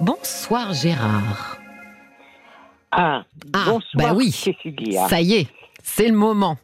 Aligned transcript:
Bonsoir 0.00 0.72
Gérard. 0.72 1.58
Ah, 2.90 3.22
Ah, 3.52 3.64
bonsoir 3.66 3.80
bah 3.94 4.14
oui. 4.14 4.30
Cécilia. 4.30 5.08
Ça 5.08 5.20
y 5.20 5.34
est, 5.34 5.46
c'est 5.82 6.08
le 6.08 6.14
moment. 6.16 6.56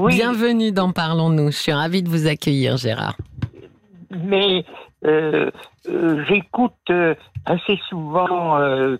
Oui, 0.00 0.14
Bienvenue 0.16 0.72
dans 0.72 0.92
Parlons-nous. 0.92 1.50
Je 1.50 1.56
suis 1.56 1.72
ravie 1.72 2.02
de 2.02 2.08
vous 2.08 2.26
accueillir 2.26 2.76
Gérard. 2.76 3.16
mais 4.10 4.64
euh, 5.04 5.50
euh, 5.88 6.24
j'écoute 6.28 6.72
euh, 6.90 7.14
assez 7.46 7.78
souvent 7.88 8.58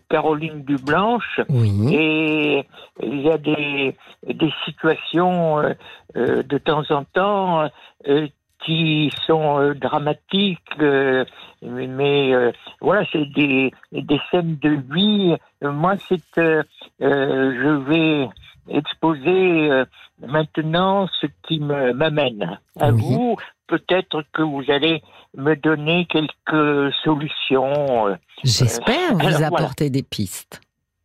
Caroline 0.08 0.64
Dublanche 0.64 1.40
Oui. 1.48 1.94
et 1.94 2.66
il 3.02 3.20
y 3.20 3.30
a 3.30 3.38
des, 3.38 3.94
des 4.26 4.52
situations 4.64 5.62
de 6.14 6.58
temps 6.58 6.82
en 6.90 7.04
temps 7.04 7.68
qui 8.64 9.10
sont 9.26 9.58
euh, 9.58 9.74
dramatiques, 9.74 10.58
euh, 10.80 11.24
mais, 11.62 12.32
euh, 12.34 12.52
voilà, 12.80 13.04
c'est 13.12 13.26
des, 13.32 13.72
des 13.92 14.20
scènes 14.30 14.56
de 14.62 14.78
vie. 14.94 15.34
Moi, 15.60 15.94
c'est, 16.08 16.20
je 17.00 17.68
vais 17.88 18.28
exposer 18.68 19.84
maintenant 20.20 21.08
ce 21.20 21.26
qui 21.42 21.58
me- 21.60 21.92
m'amène 21.92 22.58
à 22.78 22.90
Oui. 22.90 23.00
vous. 23.02 23.36
Peut-être 23.66 24.22
que 24.32 24.42
vous 24.42 24.62
allez 24.68 25.02
me 25.36 25.54
donner 25.56 26.06
quelques 26.06 26.92
solutions. 27.02 28.16
J'espère 28.44 29.14
vous 29.14 29.20
alors, 29.26 29.38
voilà. 29.40 29.46
apporter 29.46 29.88
des 29.90 30.02
pistes. 30.02 30.60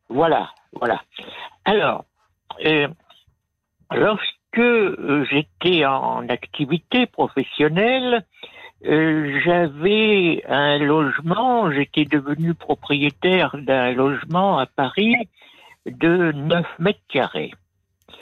Voilà, 0.10 0.50
voilà. 0.74 1.02
Alors, 1.66 2.04
lorsque 3.92 4.47
euh, 4.62 5.26
j'étais 5.30 5.86
en 5.86 6.28
activité 6.30 7.06
professionnelle, 7.06 8.26
euh, 8.86 9.40
j'avais 9.44 10.44
un 10.48 10.78
logement, 10.78 11.72
j'étais 11.72 12.06
devenu 12.06 12.54
propriétaire 12.54 13.56
d'un 13.58 13.92
logement 13.94 14.60
à 14.60 14.66
Paris 14.66 15.16
de 15.86 16.32
9 16.32 16.66
mètres 16.80 17.00
carrés. 17.10 17.54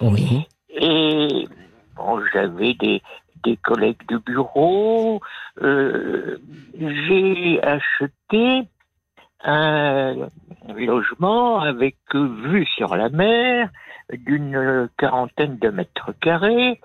Oui. 0.02 0.47
Et 0.69 1.47
bon, 1.95 2.22
j'avais 2.33 2.73
des, 2.73 3.02
des 3.44 3.58
collègues 3.58 4.06
de 4.08 4.17
bureau. 4.17 5.22
euh, 5.61 6.38
J'ai 6.78 7.61
acheté 7.63 8.63
un 9.44 10.16
logement 10.75 11.59
avec 11.59 11.97
vue 12.13 12.66
sur 12.75 12.95
la 12.95 13.09
mer 13.09 13.69
d'une 14.14 14.89
quarantaine 14.98 15.58
de 15.58 15.70
mètres 15.70 16.14
carrés. 16.22 16.80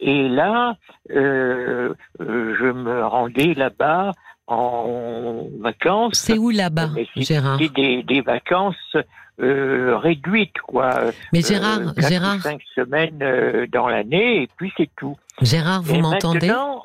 Et 0.00 0.28
là, 0.28 0.76
euh, 1.10 1.92
euh, 2.20 2.56
je 2.58 2.66
me 2.70 3.04
rendais 3.04 3.54
là-bas 3.54 4.12
en 4.46 5.46
vacances. 5.60 6.14
C'est 6.14 6.38
où 6.38 6.50
là-bas, 6.50 6.90
Gérard 7.16 7.58
des, 7.58 8.02
des 8.02 8.20
vacances 8.20 8.96
euh, 9.40 9.96
réduites, 9.96 10.58
quoi. 10.62 10.90
Mais 11.32 11.42
Gérard, 11.42 11.80
Euh, 11.80 12.08
Gérard, 12.08 12.40
cinq 12.40 12.60
semaines 12.74 13.66
dans 13.72 13.88
l'année, 13.88 14.42
et 14.42 14.48
puis 14.56 14.72
c'est 14.76 14.90
tout. 14.96 15.16
Gérard, 15.42 15.82
vous 15.82 16.00
m'entendez? 16.00 16.46
maintenant, 16.48 16.84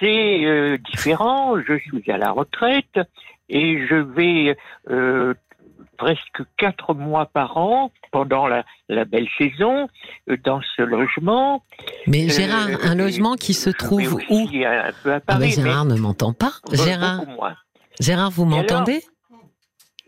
c'est 0.00 0.78
différent. 0.92 1.56
Je 1.66 1.78
suis 1.78 2.10
à 2.10 2.18
la 2.18 2.30
retraite 2.32 2.98
et 3.48 3.86
je 3.86 3.96
vais 3.96 4.56
presque 5.96 6.42
quatre 6.56 6.94
mois 6.94 7.26
par 7.26 7.56
an 7.56 7.90
pendant 8.10 8.46
la, 8.46 8.64
la 8.88 9.04
belle 9.04 9.28
saison 9.38 9.88
euh, 10.30 10.36
dans 10.44 10.60
ce 10.76 10.82
logement. 10.82 11.62
Mais 12.06 12.26
Euh, 12.26 12.28
Gérard, 12.28 12.68
un 12.84 12.94
logement 12.94 13.34
qui 13.34 13.54
se 13.54 13.70
trouve 13.70 14.14
où? 14.30 14.48
un 14.64 14.92
peu 15.02 15.12
à 15.12 15.16
Ah 15.16 15.20
ben, 15.20 15.20
Paris, 15.26 15.50
Gérard 15.52 15.84
ne 15.84 15.96
m'entend 15.96 16.32
pas. 16.32 16.52
Gérard. 16.72 17.20
Gérard, 18.00 18.30
vous 18.30 18.44
m'entendez? 18.44 19.02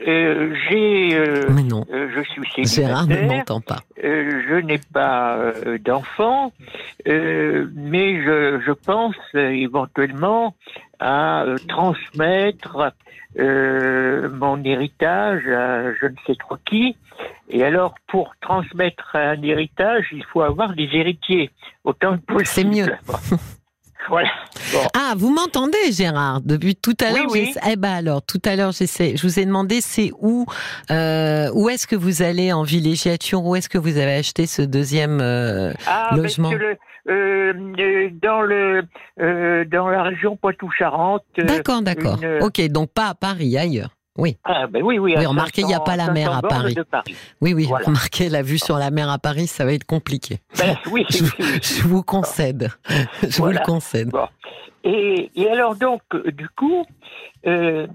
Euh, 0.00 0.55
j'ai, 0.69 1.17
euh, 1.17 1.45
Mais 1.50 1.62
non, 1.62 1.84
euh, 1.92 2.09
je 2.14 2.23
suis 2.23 2.64
Gérard 2.64 3.06
ne 3.06 3.17
m'entend 3.28 3.61
pas. 3.61 3.78
Euh, 4.03 4.42
je 4.48 4.56
n'ai 4.56 4.81
pas 4.92 5.53
d'enfant, 5.84 6.53
euh, 7.06 7.69
mais 7.75 8.22
je, 8.22 8.60
je 8.66 8.72
pense 8.72 9.15
éventuellement 9.34 10.56
à 10.99 11.44
transmettre 11.69 12.93
euh, 13.38 14.28
mon 14.31 14.62
héritage 14.65 15.47
à 15.49 15.93
je 15.94 16.06
ne 16.06 16.16
sais 16.27 16.34
trop 16.37 16.56
qui. 16.65 16.97
Et 17.49 17.65
alors, 17.65 17.94
pour 18.09 18.34
transmettre 18.41 19.15
un 19.15 19.41
héritage, 19.43 20.06
il 20.12 20.25
faut 20.25 20.43
avoir 20.43 20.75
des 20.75 20.88
héritiers, 20.93 21.50
autant 21.84 22.16
que 22.16 22.25
possible. 22.25 22.44
C'est 22.47 22.65
mieux. 22.65 23.38
Bon. 24.09 24.15
voilà. 24.15 24.28
Bon. 24.72 24.81
Ah, 24.94 25.15
vous 25.16 25.32
m'entendez, 25.32 25.92
Gérard 25.92 26.41
Depuis 26.42 26.76
tout 26.76 26.97
à 27.00 27.12
l'heure, 27.12 27.26
oui. 27.31 27.53
eh 27.69 27.76
ben 27.76 27.92
alors, 27.92 28.22
tout 28.22 28.41
à 28.44 28.56
l'heure. 28.56 28.72
Je 28.72 29.22
vous 29.22 29.38
ai 29.38 29.44
demandé, 29.47 29.81
c'est 29.81 30.10
où, 30.20 30.47
euh, 30.91 31.50
où 31.54 31.69
est-ce 31.69 31.87
que 31.87 31.97
vous 31.97 32.22
allez 32.22 32.53
en 32.53 32.62
villégiature? 32.62 33.44
Où 33.44 33.56
est-ce 33.56 33.69
que 33.69 33.78
vous 33.78 33.97
avez 33.98 34.15
acheté 34.15 34.47
ce 34.47 34.62
deuxième 34.62 35.20
euh, 35.20 35.72
Ah, 35.87 36.10
Logement? 36.16 36.50
parce 36.50 36.60
que 36.60 36.66
le, 36.66 36.76
euh, 37.10 38.10
dans 38.22 38.41
le 38.42 38.84
dans 39.66 39.88
la 39.88 40.03
région 40.03 40.36
Poitou-Charentes. 40.36 41.22
D'accord, 41.38 41.82
d'accord. 41.82 42.19
une- 42.22 42.42
Ok, 42.42 42.60
donc 42.69 42.91
pas 42.91 43.09
à 43.09 43.15
Paris, 43.15 43.56
ailleurs. 43.59 43.91
Oui, 44.16 44.36
Ah, 44.44 44.66
ben 44.69 44.80
oui, 44.82 44.98
oui. 44.98 45.14
Oui, 45.16 45.26
remarquez, 45.26 45.62
il 45.62 45.69
y 45.70 45.75
a 45.75 45.78
500 45.78 45.84
pas 45.84 45.97
la 45.97 46.10
mer 46.12 46.26
500 46.32 46.38
à 46.38 46.42
Paris. 46.48 46.76
oui, 47.41 47.52
oui. 47.54 47.66
Voilà. 47.66 47.86
Remarquez, 47.86 48.28
la 48.28 48.42
vue 48.42 48.58
sur 48.58 48.76
la 48.78 48.91
mer 48.91 49.10
à 49.10 49.19
Paris, 49.19 49.47
ça 49.48 49.64
va 49.64 49.72
être 49.72 49.84
compliqué. 49.84 50.38
Ben, 50.58 50.76
oui, 50.92 51.04
Je, 51.10 51.82
vous 51.82 52.02
concède. 52.04 52.70
Je 53.22 53.38
Voilà. 53.38 53.38
vous 53.38 53.48
le 53.60 53.64
concède. 53.64 54.10
Et, 54.84 55.30
et 55.34 55.50
alors 55.50 55.74
donc, 55.74 56.03
euh, 56.14 56.30
du 56.30 56.48
coup, 56.50 56.84
euh, 57.47 57.86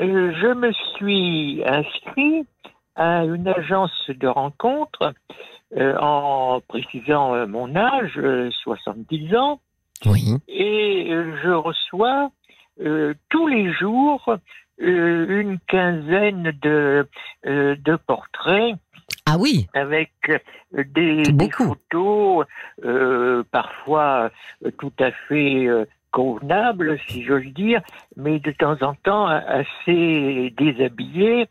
euh, 0.00 0.32
je 0.40 0.52
me 0.54 0.72
suis 0.96 1.62
inscrit 1.64 2.44
à 2.96 3.24
une 3.24 3.48
agence 3.48 3.92
de 4.10 4.26
rencontres 4.28 5.14
euh, 5.76 5.96
en 5.98 6.60
précisant 6.68 7.34
euh, 7.34 7.46
mon 7.46 7.74
âge, 7.76 8.12
euh, 8.18 8.50
70 8.62 9.34
ans, 9.36 9.60
Oui. 10.04 10.34
et 10.48 11.08
je 11.42 11.50
reçois 11.50 12.30
tous 13.30 13.46
les 13.48 13.72
jours 13.74 14.36
une 14.78 15.58
quinzaine 15.68 16.52
de, 16.62 17.08
euh, 17.46 17.76
de 17.76 17.96
portraits 17.96 18.74
Ah 19.26 19.36
oui, 19.38 19.68
avec 19.74 20.12
euh, 20.28 20.84
des, 20.84 21.22
photos 21.50 22.46
euh, 22.84 23.42
parfois 23.50 24.30
euh, 24.64 24.70
tout 24.78 24.92
à 24.98 25.10
fait 25.28 25.66
euh, 25.66 25.84
convenables, 26.10 26.98
si 27.08 27.24
j'ose 27.24 27.46
dire, 27.54 27.80
mais 28.16 28.38
de 28.38 28.52
temps 28.52 28.76
en 28.82 28.94
temps 28.94 29.26
assez 29.26 30.52
déshabillées. 30.56 31.48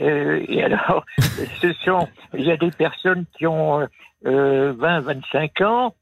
Euh, 0.00 0.44
et 0.48 0.62
alors, 0.62 1.04
ce 1.60 1.72
sont, 1.84 2.08
il 2.34 2.44
y 2.44 2.50
a 2.50 2.56
des 2.56 2.70
personnes 2.70 3.24
qui 3.36 3.46
ont 3.46 3.86
euh, 4.26 4.72
20, 4.76 5.00
25 5.00 5.60
ans. 5.62 5.94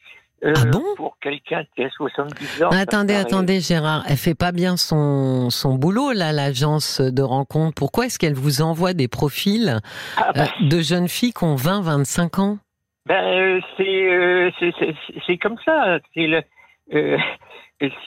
Euh, 0.45 0.53
Ah 0.57 0.65
bon 0.67 0.85
Pour 0.97 1.17
quelqu'un 1.21 1.65
qui 1.75 1.83
a 1.83 1.91
70 1.91 2.63
ans. 2.65 2.69
attendez, 2.71 3.15
attendez, 3.15 3.61
Gérard. 3.61 4.05
Elle 4.09 4.17
fait 4.17 4.35
pas 4.37 4.53
bien 4.53 4.77
son, 4.77 5.51
son 5.51 5.75
boulot, 5.75 6.13
là, 6.13 6.33
l'agence 6.33 7.01
de 7.01 7.23
rencontre. 7.23 7.75
Pourquoi 7.75 8.07
est-ce 8.07 8.19
qu'elle 8.19 8.35
vous 8.35 8.63
envoie 8.63 8.93
des 8.95 9.09
profils 9.09 9.81
Ah, 10.17 10.33
bah, 10.35 10.43
euh, 10.43 10.67
de 10.69 10.81
jeunes 10.81 11.09
filles 11.09 11.33
qui 11.33 11.45
ont 11.45 11.57
20, 11.57 11.83
25 11.83 12.39
ans? 12.39 12.59
Ben, 13.07 13.25
euh, 13.25 13.61
c'est, 13.77 14.13
euh, 14.13 14.51
c'est, 14.61 14.73
c'est, 14.79 14.95
c'est 15.27 15.39
comme 15.39 15.57
ça. 15.65 15.99
C'est 16.15 16.27
le, 16.29 16.43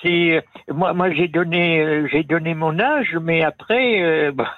c'est, 0.04 0.44
moi, 0.70 0.94
moi, 0.94 1.12
j'ai 1.12 1.28
donné, 1.28 2.08
j'ai 2.12 2.24
donné 2.24 2.54
mon 2.54 2.80
âge, 2.80 3.18
mais 3.22 3.44
après, 3.44 4.32
bah, 4.32 4.54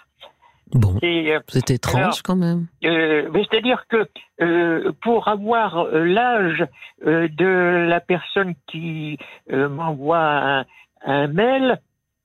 Bon, 0.74 0.98
c'est, 1.02 1.34
euh, 1.36 1.40
c'est 1.50 1.70
étrange 1.72 2.02
Alors, 2.02 2.18
quand 2.24 2.36
même. 2.36 2.66
euh, 2.84 3.30
c'est-à-dire 3.34 3.86
que 3.90 4.08
euh, 4.42 4.92
pour 5.02 5.28
avoir 5.28 5.86
l'âge 5.92 6.66
de 7.06 7.86
la 7.88 8.00
personne 8.00 8.54
qui 8.72 9.18
m'envoie 9.52 10.20
un, 10.20 10.66
un 11.06 11.28
mail, 11.28 11.80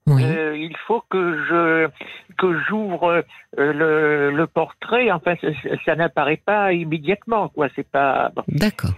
Oui. 0.06 0.22
il 0.22 0.74
faut 0.86 1.02
que 1.10 1.44
je 1.48 1.88
que 2.38 2.58
j'ouvre 2.68 3.24
le, 3.56 4.30
le 4.30 4.46
portrait. 4.46 5.10
Enfin, 5.10 5.34
ça, 5.42 5.48
ça 5.84 5.94
n'apparaît 5.96 6.40
pas 6.42 6.72
immédiatement, 6.72 7.48
quoi. 7.48 7.68
C'est 7.76 7.86
pas. 7.88 8.30
bon. 8.34 8.42
D'accord. 8.48 8.92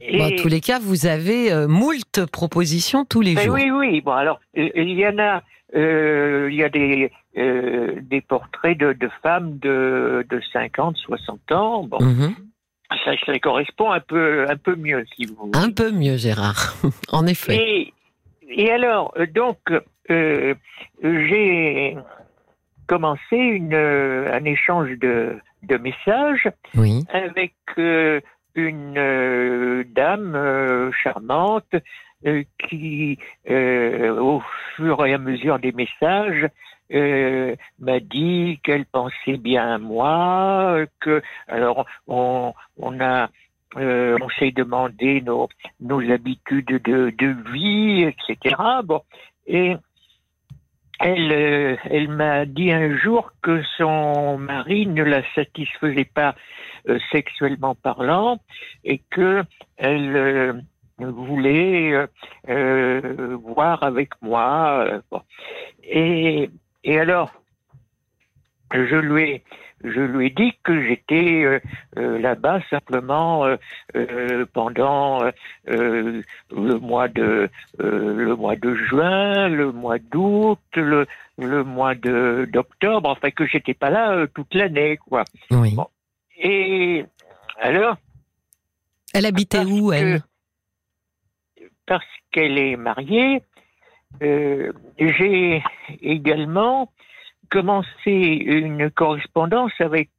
Et- 0.00 0.18
Bon, 0.18 0.24
en 0.26 0.36
tous 0.36 0.48
les 0.48 0.60
cas, 0.60 0.78
vous 0.80 1.06
avez 1.06 1.52
euh, 1.52 1.66
moult 1.68 2.26
propositions 2.32 3.04
tous 3.04 3.20
les 3.22 3.34
Ben 3.34 3.44
jours. 3.46 3.54
oui, 3.54 3.70
oui. 3.70 4.00
Bon, 4.00 4.12
alors, 4.12 4.38
il 4.54 4.90
y 4.90 5.06
en 5.06 5.18
a, 5.18 5.42
euh, 5.74 6.48
il 6.50 6.56
y 6.56 6.62
a 6.62 6.68
des, 6.68 7.10
euh, 7.38 7.96
des 8.02 8.20
portraits 8.20 8.78
de, 8.78 8.92
de 8.92 9.08
femmes 9.22 9.58
de, 9.58 10.24
de 10.28 10.40
50, 10.52 10.96
60 10.96 11.52
ans. 11.52 11.84
Bon, 11.84 11.98
Mhm. 12.00 12.34
ça, 13.04 13.12
ça 13.24 13.38
correspond 13.38 13.90
un 13.92 14.00
peu, 14.00 14.46
un 14.48 14.56
peu 14.56 14.74
mieux, 14.76 15.04
si 15.14 15.26
vous 15.26 15.50
Un 15.54 15.70
peu 15.70 15.90
mieux, 15.90 16.16
Gérard. 16.16 16.74
en 17.12 17.26
effet. 17.26 17.56
Et, 17.56 17.92
et 18.48 18.70
alors, 18.70 19.12
euh, 19.18 19.26
donc, 19.26 19.58
euh, 20.10 20.54
j'ai 21.02 21.96
commencé 22.86 23.36
une, 23.36 23.74
un 23.74 24.44
échange 24.44 24.90
de, 24.98 25.36
de 25.64 25.76
messages 25.76 26.48
Oui. 26.76 27.04
avec 27.12 27.54
euh, 27.78 28.20
une 28.54 28.94
euh, 28.96 29.84
dame 29.94 30.90
charmante 31.02 31.74
qui, 32.68 33.18
euh, 33.50 34.18
au 34.18 34.42
fur 34.74 35.04
et 35.06 35.14
à 35.14 35.18
mesure 35.18 35.58
des 35.58 35.72
messages, 35.72 36.48
euh, 36.92 37.56
m'a 37.78 38.00
dit 38.00 38.60
qu'elle 38.62 38.86
pensait 38.86 39.38
bien 39.38 39.74
à 39.74 39.78
moi, 39.78 40.84
que 41.00 41.22
alors 41.48 41.84
on, 42.06 42.52
on 42.76 43.00
a 43.00 43.28
euh, 43.76 44.16
on 44.22 44.28
s'est 44.38 44.52
demandé 44.52 45.20
nos, 45.20 45.48
nos 45.80 46.00
habitudes 46.10 46.66
de, 46.66 47.10
de 47.10 47.50
vie, 47.52 48.02
etc. 48.04 48.54
Bon, 48.84 49.02
et 49.46 49.76
elle, 50.98 51.32
euh, 51.32 51.76
elle 51.84 52.08
m'a 52.08 52.46
dit 52.46 52.72
un 52.72 52.96
jour 52.96 53.32
que 53.42 53.62
son 53.76 54.38
mari 54.38 54.86
ne 54.86 55.02
la 55.02 55.22
satisfaisait 55.34 56.06
pas 56.06 56.34
euh, 56.88 56.98
sexuellement 57.12 57.74
parlant 57.74 58.38
et 58.84 59.02
que 59.10 59.42
elle 59.76 60.16
euh, 60.16 60.52
voulait 60.98 61.92
euh, 61.92 62.06
euh, 62.48 63.36
voir 63.42 63.82
avec 63.82 64.10
moi. 64.22 64.86
euh, 64.88 65.00
bon. 65.10 65.20
Et, 65.84 66.50
et 66.84 66.98
alors, 66.98 67.32
je 68.72 68.96
lui 68.96 69.22
ai, 69.22 69.44
je 69.84 70.00
lui 70.00 70.26
ai 70.26 70.30
dit 70.30 70.54
que 70.64 70.82
j'étais 70.86 71.44
euh, 71.44 71.60
euh, 71.98 72.18
là-bas 72.18 72.60
simplement 72.70 73.44
euh, 73.44 73.56
euh, 73.94 74.46
pendant 74.52 75.22
le 75.66 76.22
mois 76.78 77.08
de 77.08 77.48
euh, 77.80 78.14
le 78.14 78.34
mois 78.34 78.56
de 78.56 78.74
juin, 78.74 79.48
le 79.48 79.72
mois 79.72 79.98
d'août, 79.98 80.58
le 80.74 81.06
le 81.38 81.62
mois 81.62 81.94
de 81.94 82.48
d'octobre, 82.50 83.10
enfin 83.10 83.30
que 83.30 83.46
j'étais 83.46 83.74
pas 83.74 83.90
là 83.90 84.12
euh, 84.12 84.26
toute 84.34 84.54
l'année, 84.54 84.96
quoi. 84.96 85.24
Oui. 85.50 85.74
Bon. 85.74 85.86
Et 86.38 87.04
alors, 87.60 87.96
Elle 89.14 89.26
habitait 89.26 89.64
où, 89.64 89.90
que- 89.90 89.94
elle? 89.94 90.22
Parce 91.86 92.06
qu'elle 92.32 92.58
est 92.58 92.76
mariée, 92.76 93.42
euh, 94.22 94.72
j'ai 94.98 95.62
également 96.02 96.90
commencé 97.50 98.10
une 98.10 98.90
correspondance 98.90 99.72
avec 99.78 100.10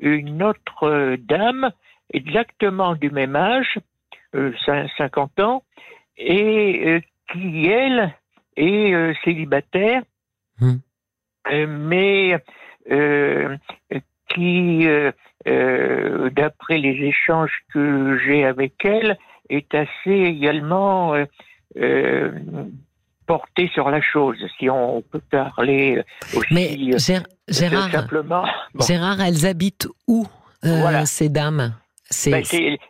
une 0.00 0.42
autre 0.42 0.84
euh, 0.84 1.16
dame 1.18 1.70
exactement 2.12 2.94
du 2.94 3.10
même 3.10 3.36
âge, 3.36 3.78
euh, 4.34 4.52
cin- 4.66 4.88
50 4.96 5.40
ans, 5.40 5.62
et 6.16 6.82
euh, 6.86 7.00
qui, 7.32 7.66
elle, 7.66 8.14
est 8.56 8.92
euh, 8.94 9.14
célibataire, 9.24 10.02
Hmm. 10.60 10.78
euh, 11.52 11.66
mais 11.68 12.36
euh, 12.90 13.56
qui, 14.28 14.88
euh, 14.88 15.12
euh, 15.46 16.30
d'après 16.30 16.78
les 16.78 17.06
échanges 17.06 17.62
que 17.72 18.18
j'ai 18.18 18.44
avec 18.44 18.84
elle, 18.84 19.16
est 19.50 19.74
assez 19.74 20.10
également 20.10 21.14
euh, 21.14 21.24
euh, 21.76 22.32
portée 23.26 23.68
sur 23.74 23.90
la 23.90 24.00
chose, 24.00 24.36
si 24.58 24.70
on 24.70 25.02
peut 25.02 25.20
parler 25.30 26.02
aussi 26.34 26.46
Mais 26.54 26.70
euh, 26.72 26.96
Gér- 26.96 27.26
Gérard, 27.48 27.90
simplement. 27.90 28.44
Bon. 28.74 28.84
Gérard, 28.84 29.20
elles 29.20 29.46
habitent 29.46 29.88
où, 30.06 30.26
euh, 30.64 30.80
Voilà. 30.80 31.04
ces 31.06 31.28
dames? 31.28 31.74
Ben, 32.30 32.42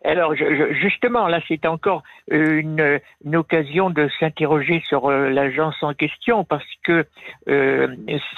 alors, 0.05 0.37
je- 0.37 0.73
justement, 0.75 1.27
là, 1.27 1.41
c'est 1.49 1.67
encore 1.67 2.05
euh, 2.33 2.61
une, 2.61 3.01
une 3.25 3.37
occasion 3.37 3.91
de 3.91 4.09
s'interroger 4.21 4.81
sur 4.87 5.07
euh, 5.07 5.29
l'agence 5.29 5.75
en 5.83 5.93
question 5.93 6.45
parce 6.45 6.65
que 6.85 7.05
euh, 7.49 7.89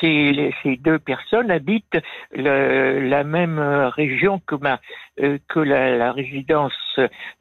ces, 0.01 0.53
deux 0.79 0.99
personnes 0.99 1.51
habitent 1.51 1.99
le- 2.33 3.01
la 3.09 3.25
même 3.25 3.59
euh, 3.59 3.89
région 3.91 4.41
que 4.47 4.55
ma 4.55 4.81
que 5.49 5.61
la, 5.61 5.99
la 5.99 6.13
résidence 6.13 6.73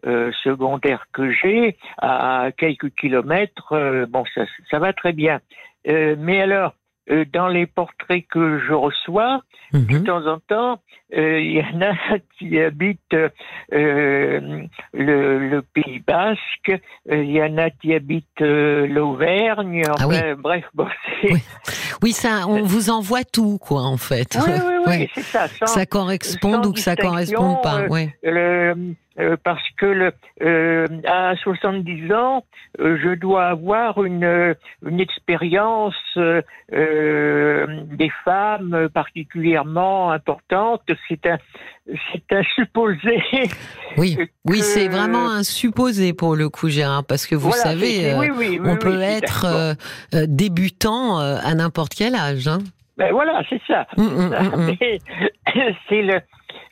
euh, 0.05 0.31
secondaire 0.43 1.05
que 1.13 1.31
j'ai 1.31 1.77
à 1.97 2.49
quelques 2.57 2.93
kilomètres. 2.95 4.05
bon, 4.09 4.25
ça, 4.35 4.41
ça 4.69 4.79
va 4.79 4.91
très 4.91 5.13
bien. 5.13 5.39
Mais 5.85 6.41
alors, 6.41 6.73
euh, 7.11 7.25
dans 7.33 7.47
les 7.47 7.65
portraits 7.65 8.25
que 8.29 8.59
je 8.59 8.73
reçois, 8.73 9.41
de 9.73 9.79
Mhm. 9.79 10.03
temps 10.03 10.25
en 10.27 10.39
temps, 10.39 10.81
euh, 11.15 11.39
il 11.39 11.51
y 11.51 11.61
en 11.61 11.81
a 11.81 11.93
qui 12.39 12.59
habitent 12.59 13.13
euh, 13.13 14.61
le, 14.93 15.49
le 15.49 15.61
Pays 15.61 16.01
Basque, 16.05 16.71
euh, 17.11 17.23
il 17.23 17.31
y 17.31 17.41
en 17.43 17.57
a 17.57 17.69
qui 17.69 17.93
habitent 17.93 18.25
euh, 18.41 18.87
l'Auvergne, 18.87 19.83
Ah 19.87 20.05
enfin, 20.05 20.35
bref, 20.35 20.65
bon, 20.73 20.87
c'est... 21.21 21.33
Oui. 21.33 21.39
Oui, 22.01 22.11
ça, 22.13 22.47
on 22.47 22.63
vous 22.63 22.89
envoie 22.89 23.23
tout, 23.25 23.57
quoi, 23.59 23.81
en 23.83 23.97
fait. 23.97 24.37
Oui, 24.39 24.53
oui, 24.53 24.61
oui, 24.63 24.83
Ouais. 24.87 25.09
c'est 25.13 25.21
ça. 25.23 25.47
sans- 25.49 25.65
Ça 25.67 25.85
corresponde 25.85 26.63
sans 26.63 26.69
ou 26.69 26.73
que 26.73 26.79
ça 26.79 26.95
corresponde 26.95 27.61
pas. 27.61 27.81
euh, 27.81 27.87
ouais. 27.89 28.15
le- 28.23 28.93
euh, 29.19 29.35
parce 29.43 29.63
que 29.77 29.85
le, 29.85 30.11
euh, 30.41 30.85
à 31.05 31.35
70 31.35 32.13
ans, 32.13 32.45
euh, 32.79 32.97
je 33.03 33.15
dois 33.15 33.45
avoir 33.47 34.03
une, 34.03 34.23
euh, 34.23 34.53
une 34.85 34.99
expérience 34.99 35.95
des 36.71 38.11
femmes 38.23 38.89
particulièrement 38.93 40.11
importante. 40.11 40.81
C'est 41.07 41.25
un, 41.27 41.37
c'est 42.11 42.31
un 42.35 42.43
supposé. 42.55 43.21
Oui, 43.97 44.17
oui, 44.45 44.59
c'est 44.61 44.87
vraiment 44.87 45.29
un 45.31 45.43
supposé 45.43 46.13
pour 46.13 46.35
le 46.35 46.49
coup, 46.49 46.69
Gérard, 46.69 47.03
parce 47.05 47.25
que 47.27 47.35
vous 47.35 47.49
Voilà, 47.49 47.63
savez, 47.63 48.01
c'est- 48.01 48.17
oui, 48.17 48.27
oui, 48.37 48.59
oui, 48.61 48.69
on 48.71 48.77
peut 48.77 49.01
être 49.01 49.75
débutant 50.27 51.17
à 51.19 51.53
n'importe 51.55 51.93
quel 51.95 52.15
âge. 52.15 52.47
Hein. 52.47 52.59
Ben 52.97 53.11
voilà, 53.13 53.41
c'est 53.49 53.61
ça. 53.65 53.87
Hum, 53.97 54.07
hum, 54.07 54.53
hum, 54.53 54.75
c'est 55.89 56.01
le, 56.01 56.19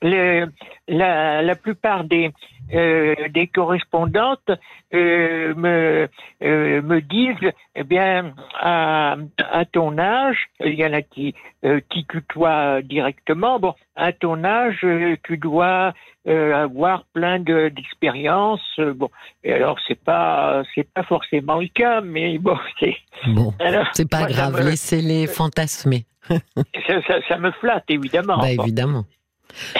le, 0.02 0.48
la, 0.88 1.42
la 1.42 1.56
plupart 1.56 2.04
des, 2.04 2.32
euh, 2.74 3.16
des 3.30 3.48
correspondantes 3.48 4.52
euh, 4.94 5.54
me, 5.56 6.08
euh, 6.44 6.82
me 6.82 7.02
disent, 7.02 7.52
eh 7.76 7.84
bien, 7.84 8.34
à, 8.60 9.16
à 9.52 9.66
ton 9.66 9.98
âge, 9.98 10.38
il 10.64 10.74
y 10.76 10.86
en 10.86 10.94
a 10.94 11.02
qui, 11.02 11.34
euh, 11.66 11.80
qui 11.90 12.06
tutoient 12.06 12.82
directement, 12.82 13.60
bon, 13.60 13.74
à 13.96 14.12
ton 14.14 14.44
âge, 14.44 14.86
tu 15.24 15.38
dois 15.38 15.94
euh, 16.28 16.54
avoir 16.54 17.06
plein 17.14 17.40
de- 17.40 17.70
d'expériences. 17.70 18.62
euh, 18.80 18.94
bon, 18.94 19.10
et 19.44 19.54
alors 19.54 19.78
c'est 19.88 20.02
pas, 20.04 20.62
c'est 20.76 20.88
pas 20.94 21.04
forcément 21.04 21.60
le 21.60 21.68
cas, 21.68 22.02
mais 22.02 22.38
bon, 22.38 22.58
c'est. 22.80 22.96
Bon, 23.28 23.54
c'est 23.94 24.10
pas 24.10 24.20
moi, 24.20 24.28
grave, 24.28 24.60
me- 24.64 24.70
laissez-les 24.70 25.28
fantasmer. 25.28 26.06
ça, 26.30 27.02
ça- 27.08 27.22
ça 27.28 27.38
me 27.38 27.52
flatte 27.52 27.86
évidemment. 27.90 28.38
Bah, 28.40 28.48
Bon. 28.58 28.64
évidemment. 28.64 29.06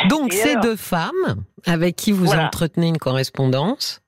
Donc, 0.10 0.34
Et 0.34 0.38
ces 0.38 0.52
alors 0.52 0.64
deux 0.64 0.76
femmes 0.76 1.44
avec 1.66 1.96
qui 1.96 2.12
vous 2.12 2.26
Voilà. 2.26 2.46
entretenez 2.48 2.88
une 2.88 2.98
correspondance. 2.98 4.02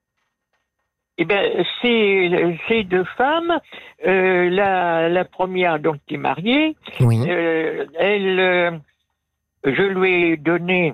Eh 1.17 1.25
bien, 1.25 1.41
ces, 1.81 2.57
ces 2.67 2.83
deux 2.85 3.03
femmes, 3.17 3.59
euh, 4.07 4.49
la, 4.49 5.09
la 5.09 5.25
première 5.25 5.79
donc 5.79 5.97
qui 6.07 6.13
est 6.15 6.17
mariée, 6.17 6.77
Oui. 7.01 7.19
euh, 7.29 7.85
elle, 7.99 8.39
euh, 8.39 8.71
je 9.65 9.81
lui 9.83 10.31
ai 10.31 10.37
donné 10.37 10.93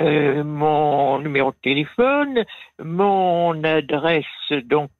euh, 0.00 0.44
mon 0.44 1.18
numéro 1.18 1.50
de 1.50 1.56
téléphone, 1.62 2.44
mon 2.80 3.64
adresse 3.64 4.24
donc 4.66 4.90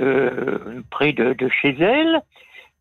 euh, 0.00 0.82
près 0.90 1.12
de, 1.12 1.34
de 1.34 1.48
chez 1.50 1.76
elle, 1.78 2.22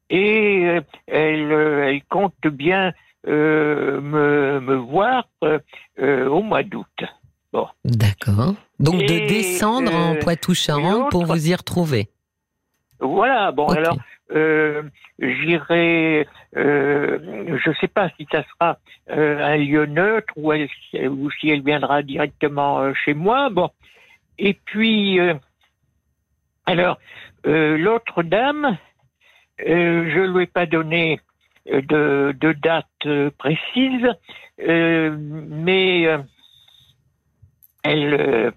et 0.10 0.79
elle, 1.08 1.51
elle 1.51 2.01
compte 2.10 2.48
bien 2.48 2.93
me, 3.25 4.59
me 4.61 4.75
voir 4.75 5.27
euh, 5.43 5.59
euh, 5.99 6.27
au 6.27 6.41
mois 6.41 6.63
d'août. 6.63 6.85
D'accord. 7.83 8.53
Donc, 8.79 9.01
de 9.01 9.27
descendre 9.27 9.93
en 9.93 10.15
euh, 10.15 10.19
Poitou-Charentes 10.19 11.09
pour 11.11 11.25
vous 11.25 11.49
y 11.49 11.55
retrouver. 11.55 12.09
Voilà, 12.99 13.51
bon 13.51 13.67
alors 13.67 13.97
euh, 14.31 14.83
j'irai, 15.19 16.27
euh, 16.57 17.57
je 17.63 17.69
ne 17.69 17.75
sais 17.75 17.88
pas 17.88 18.09
si 18.17 18.27
ça 18.31 18.43
sera 18.43 18.77
euh, 19.09 19.43
un 19.43 19.57
lieu 19.57 19.85
neutre 19.85 20.33
ou, 20.35 20.51
elle- 20.51 20.69
ou 21.09 21.31
si 21.31 21.49
elle 21.49 21.63
viendra 21.63 22.03
directement 22.03 22.79
euh, 22.81 22.93
chez 22.93 23.13
moi. 23.13 23.49
Bon, 23.49 23.69
et 24.38 24.53
puis 24.65 25.19
euh, 25.19 25.33
alors 26.65 26.99
euh, 27.47 27.77
l'autre 27.77 28.21
dame, 28.21 28.77
euh, 29.65 30.11
je 30.13 30.19
lui 30.31 30.43
ai 30.43 30.47
pas 30.47 30.65
donné 30.65 31.13
euh, 31.15 31.28
de, 31.66 32.36
de 32.39 32.54
date 32.54 32.86
euh, 33.06 33.30
précise, 33.38 34.08
euh, 34.68 35.16
mais 35.20 36.08
euh, 36.08 36.18
elle, 37.84 38.54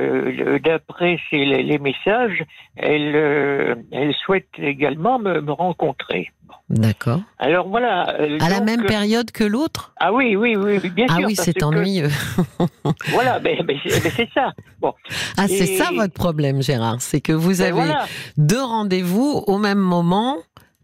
euh, 0.00 0.58
d'après 0.58 1.18
les, 1.32 1.62
les 1.62 1.78
messages, 1.78 2.44
elle, 2.76 3.16
euh, 3.16 3.74
elle 3.92 4.14
souhaite 4.14 4.48
également 4.58 5.18
me, 5.18 5.40
me 5.40 5.52
rencontrer. 5.52 6.30
D'accord. 6.68 7.20
Alors 7.38 7.68
voilà. 7.68 8.02
À 8.40 8.50
la 8.50 8.60
même 8.60 8.84
période 8.84 9.30
que 9.30 9.44
l'autre? 9.44 9.94
Ah 9.98 10.12
oui, 10.12 10.36
oui, 10.36 10.56
oui, 10.56 10.78
oui, 10.82 10.90
bien 10.90 11.06
Ah 11.08 11.16
sûr. 11.16 11.26
oui, 11.26 11.34
parce 11.34 11.46
c'est 11.46 11.54
que- 11.54 11.64
ennuyeux. 11.64 12.08
Voilà, 13.10 13.40
mais, 13.40 13.58
mais 13.66 13.76
c'est 13.84 14.02
mais 14.04 14.10
c'est 14.16 14.28
ça. 14.34 14.52
Bon, 14.80 14.92
Ah, 15.36 15.48
c'est 15.48 15.66
ça 15.66 15.90
votre 15.94 16.12
problème, 16.14 16.60
Gérard. 16.62 17.00
C'est 17.00 17.20
que 17.20 17.32
vous 17.32 17.58
ben 17.58 17.62
avez 17.62 17.72
voilà, 17.72 18.06
deux 18.36 18.62
rendez-vous 18.62 19.42
au 19.46 19.58
même 19.58 19.78
moment 19.78 20.36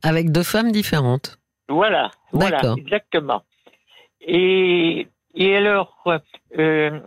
avec 0.02 0.30
deux 0.32 0.42
femmes 0.42 0.72
différentes. 0.72 1.38
Voilà, 1.72 2.10
voilà, 2.32 2.60
exactement. 2.76 3.42
Et, 4.20 5.08
et 5.34 5.56
alors, 5.56 5.94
euh, 6.58 7.00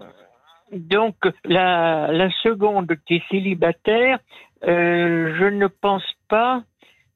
donc 0.71 1.15
la, 1.45 2.11
la 2.11 2.29
seconde 2.43 2.95
qui 3.05 3.15
est 3.15 3.23
célibataire, 3.29 4.19
je 4.61 5.49
ne 5.49 5.67
pense 5.67 6.03
pas, 6.27 6.63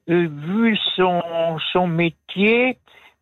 vu 0.08 0.77
son, 0.96 1.22
son 1.74 1.88
métier, 1.88 2.77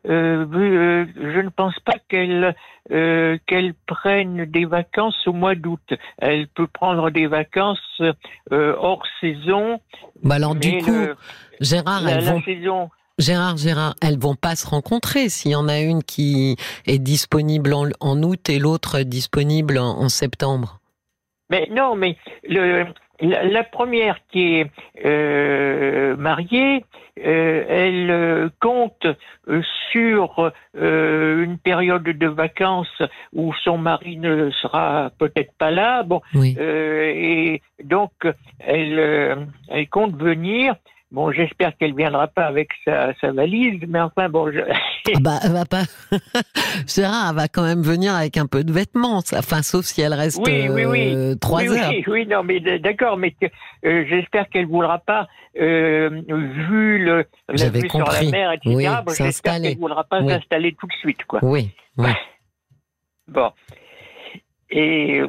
je 0.06 1.42
ne 1.42 1.50
pense 1.50 1.80
pas 1.80 1.98
qu'elle 2.08 2.56
qu'elle 2.88 3.74
prenne 3.86 4.46
des 4.46 4.66
vacances 4.66 5.28
au 5.28 5.34
mois 5.34 5.56
d'août. 5.56 5.94
Elle 6.18 6.48
peut 6.48 6.68
prendre 6.68 7.10
des 7.10 7.28
vacances 7.28 8.02
hors 8.52 9.04
saison. 9.20 9.82
Bah 10.24 10.36
alors 10.36 10.56
du 10.56 10.78
coup, 10.78 11.08
Gérard, 11.60 12.02
la, 12.02 12.12
elles 12.12 12.24
vont... 12.24 12.42
saison. 12.42 12.90
Gérard, 13.20 13.58
Gérard, 13.58 13.96
elles 14.00 14.20
vont 14.20 14.36
pas 14.36 14.56
se 14.56 14.68
rencontrer 14.68 15.30
s'il 15.30 15.52
y 15.52 15.56
en 15.56 15.68
a 15.68 15.80
une 15.80 16.04
qui 16.04 16.56
est 16.86 17.00
disponible 17.00 17.74
en, 17.74 18.22
août 18.22 18.48
et 18.48 18.60
l'autre 18.60 19.02
disponible 19.02 19.80
en, 19.80 20.08
septembre. 20.08 20.80
Mais 21.50 21.68
non, 21.72 21.96
mais 21.96 22.16
le, 22.48 22.86
la, 23.20 23.64
première 23.64 24.20
qui 24.32 24.58
est 24.58 24.72
euh, 25.04 26.16
mariée, 26.16 26.86
euh, 27.26 27.66
elle 27.68 28.12
euh, 28.12 28.50
compte 28.60 29.08
sur 29.92 30.52
une 30.76 31.58
période 31.58 32.04
de 32.04 32.28
vacances 32.28 33.02
où 33.34 33.52
son 33.64 33.80
mari 33.80 34.18
ne 34.18 34.52
sera 34.52 35.10
peut-être 35.18 35.54
pas 35.58 35.72
là. 35.72 36.04
Bon, 36.04 36.22
et 36.36 37.64
donc 37.84 38.12
elle, 38.60 39.48
elle 39.70 39.90
compte 39.90 40.16
venir 40.22 40.76
Bon, 41.10 41.32
j'espère 41.32 41.78
qu'elle 41.78 41.96
viendra 41.96 42.28
pas 42.28 42.46
avec 42.46 42.70
sa, 42.84 43.14
valise, 43.32 43.82
mais 43.88 44.02
enfin 44.02 44.28
bon. 44.28 44.52
Je... 44.52 44.60
Ah 44.60 45.20
bah, 45.22 45.40
elle 45.42 45.54
va 45.54 45.64
pas. 45.64 45.84
Sarah, 46.86 47.30
elle 47.30 47.36
va 47.36 47.48
quand 47.48 47.64
même 47.64 47.82
venir 47.82 48.14
avec 48.14 48.36
un 48.36 48.46
peu 48.46 48.66
de 48.66 48.74
vêtements, 48.74 49.20
enfin, 49.20 49.62
sauf 49.62 49.86
si 49.86 50.02
elle 50.02 50.14
reste 50.14 50.38
oui, 50.46 50.68
oui, 50.70 50.84
oui. 50.84 51.16
Euh, 51.16 51.36
trois 51.36 51.64
heures. 51.64 51.92
Oui, 51.92 52.04
oui, 52.08 52.28
non, 52.28 52.44
mais 52.44 52.60
d'accord, 52.80 53.16
mais 53.16 53.34
euh, 53.86 54.04
j'espère 54.10 54.50
qu'elle 54.50 54.66
voudra 54.66 55.00
pas, 55.00 55.30
euh, 55.58 56.10
vu 56.28 57.00
le 57.00 57.26
la 57.48 57.70
vue 57.70 57.90
sur 57.90 58.00
la 58.00 58.24
mer, 58.30 58.52
etc. 58.52 58.76
Oui, 58.76 58.86
bon, 59.06 59.14
j'espère 59.18 59.62
qu'elle 59.62 59.78
voudra 59.78 60.04
pas 60.04 60.22
s'installer 60.28 60.76
tout 60.78 60.88
de 60.88 60.94
suite, 61.00 61.24
quoi. 61.24 61.40
Oui. 61.42 61.70
oui. 61.98 62.10
bon. 63.30 63.50
Et 64.70 65.22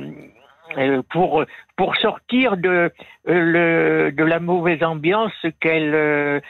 pour 1.11 1.45
pour 1.77 1.97
sortir 1.97 2.57
de 2.57 2.69
euh, 2.69 2.91
le, 3.27 4.13
de 4.13 4.25
la 4.25 4.41
mauvaise 4.41 4.83
ambiance 4.83 5.33
qu'elle 5.61 5.95
euh, 5.95 6.41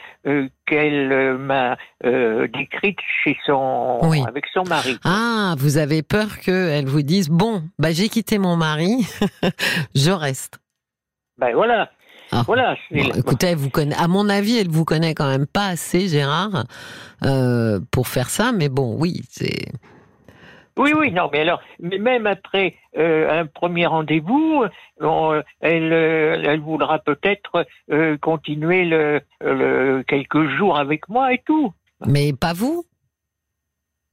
qu'elle 0.66 1.38
m'a 1.38 1.76
décrite 2.02 2.98
chez 3.24 3.36
son 3.46 4.00
avec 4.26 4.46
son 4.52 4.64
mari. 4.64 4.98
Ah, 5.04 5.54
vous 5.58 5.78
avez 5.78 6.02
peur 6.02 6.38
qu'elle 6.38 6.86
vous 6.86 7.02
dise 7.02 7.28
bon, 7.28 7.62
bah 7.78 7.92
j'ai 7.92 8.08
quitté 8.08 8.38
mon 8.38 8.56
mari, 8.56 9.06
je 9.94 10.10
reste. 10.10 10.58
Ben 11.38 11.54
voilà. 11.54 11.90
Ah. 12.30 12.42
Voilà. 12.44 12.76
écoutez, 12.90 13.46
elle 13.46 13.56
vous 13.56 13.70
connaît. 13.70 13.96
À 13.96 14.06
mon 14.06 14.28
avis, 14.28 14.58
elle 14.58 14.68
vous 14.68 14.84
connaît 14.84 15.14
quand 15.14 15.30
même 15.30 15.46
pas 15.46 15.68
assez, 15.68 16.08
Gérard, 16.08 16.64
pour 17.90 18.08
faire 18.08 18.28
ça. 18.28 18.52
Mais 18.52 18.68
bon, 18.68 18.96
oui, 18.98 19.22
c'est. 19.30 19.68
Oui, 20.78 20.92
oui, 20.96 21.10
non, 21.10 21.28
mais 21.32 21.40
alors, 21.40 21.60
même 21.80 22.28
après 22.28 22.76
euh, 22.96 23.40
un 23.40 23.46
premier 23.46 23.86
rendez-vous, 23.86 24.64
euh, 25.02 25.42
elle, 25.60 25.92
euh, 25.92 26.40
elle 26.44 26.60
voudra 26.60 27.00
peut-être 27.00 27.66
continuer 28.20 28.84
le, 28.84 30.02
quelques 30.06 30.48
jours 30.56 30.78
avec 30.78 31.08
moi 31.08 31.32
et 31.32 31.42
tout. 31.44 31.72
Mais 32.06 32.32
pas 32.32 32.52
vous? 32.52 32.84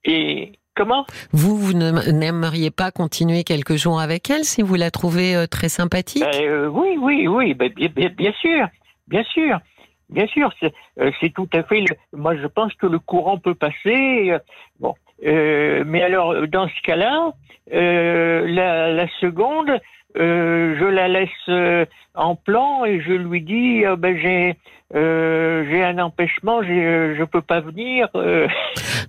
Et 0.05 0.53
comment? 0.75 1.05
Vous, 1.31 1.55
vous 1.55 1.73
n'aimeriez 1.73 2.71
pas 2.71 2.89
continuer 2.89 3.43
quelques 3.43 3.75
jours 3.75 4.01
avec 4.01 4.29
elle 4.31 4.43
si 4.43 4.63
vous 4.63 4.75
la 4.75 4.89
trouvez 4.89 5.45
très 5.49 5.69
sympathique? 5.69 6.23
Ben, 6.23 6.67
Oui, 6.67 6.97
oui, 6.99 7.27
oui, 7.27 7.53
ben, 7.53 7.71
bien, 7.73 8.33
sûr, 8.41 8.67
bien 9.07 9.23
sûr. 9.23 9.59
Bien 10.07 10.27
sûr, 10.27 10.51
c'est 10.59 11.33
tout 11.33 11.49
à 11.53 11.63
fait. 11.63 11.83
moi, 12.13 12.35
je 12.35 12.45
pense 12.45 12.73
que 12.75 12.85
le 12.85 12.99
courant 12.99 13.39
peut 13.39 13.55
passer. 13.55 14.35
Bon, 14.79 14.93
euh, 15.23 15.83
mais 15.85 16.01
alors, 16.01 16.47
dans 16.47 16.67
ce 16.67 16.81
cas-là, 16.83 17.31
euh, 17.73 18.45
la, 18.47 19.07
seconde, 19.19 19.79
euh, 20.17 20.75
je 20.79 20.85
la 20.85 21.07
laisse 21.07 21.87
en 22.13 22.35
plan 22.35 22.85
et 22.85 23.01
je 23.01 23.11
lui 23.11 23.41
dis 23.41 23.83
ben 23.97 24.17
j'ai 24.17 25.83
un 25.83 25.99
empêchement, 25.99 26.61
je 26.63 27.23
peux 27.23 27.41
pas 27.41 27.61
venir. 27.61 28.09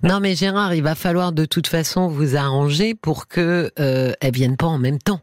Non 0.03 0.19
mais 0.21 0.35
Gérard, 0.35 0.75
il 0.75 0.83
va 0.83 0.93
falloir 0.95 1.31
de 1.31 1.45
toute 1.45 1.67
façon 1.67 2.07
vous 2.07 2.35
arranger 2.35 2.93
pour 2.93 3.27
que 3.27 3.71
elle 3.77 4.31
vienne 4.31 4.57
pas 4.57 4.67
en 4.67 4.77
même 4.77 4.99
temps 4.99 5.21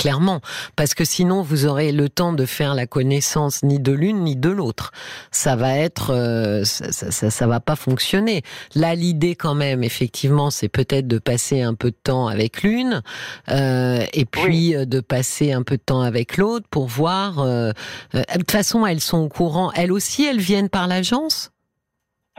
clairement, 0.00 0.40
parce 0.76 0.94
que 0.94 1.04
sinon 1.04 1.42
vous 1.42 1.66
aurez 1.66 1.92
le 1.92 2.08
temps 2.08 2.32
de 2.32 2.46
faire 2.46 2.74
la 2.74 2.86
connaissance 2.86 3.62
ni 3.62 3.78
de 3.78 3.92
l'une 3.92 4.24
ni 4.24 4.34
de 4.34 4.48
l'autre. 4.48 4.92
Ça 5.30 5.56
va 5.56 5.76
être, 5.76 6.14
euh, 6.14 6.64
ça, 6.64 6.90
ça, 6.90 7.30
ça, 7.30 7.46
va 7.46 7.60
pas 7.60 7.76
fonctionner. 7.76 8.40
Là, 8.74 8.94
l'idée 8.94 9.34
quand 9.34 9.54
même, 9.54 9.84
effectivement, 9.84 10.50
c'est 10.50 10.70
peut-être 10.70 11.06
de 11.06 11.18
passer 11.18 11.60
un 11.60 11.74
peu 11.74 11.90
de 11.90 11.98
temps 12.02 12.28
avec 12.28 12.62
l'une, 12.62 13.02
euh, 13.50 14.06
et 14.14 14.24
puis 14.24 14.74
euh, 14.74 14.86
de 14.86 15.00
passer 15.00 15.52
un 15.52 15.62
peu 15.62 15.76
de 15.76 15.82
temps 15.82 16.00
avec 16.00 16.38
l'autre 16.38 16.66
pour 16.70 16.86
voir. 16.86 17.40
Euh, 17.40 17.72
de 18.14 18.22
toute 18.38 18.50
façon, 18.50 18.86
elles 18.86 19.02
sont 19.02 19.18
au 19.18 19.28
courant. 19.28 19.70
Elles 19.72 19.92
aussi, 19.92 20.24
elles 20.24 20.40
viennent 20.40 20.70
par 20.70 20.86
l'agence? 20.86 21.50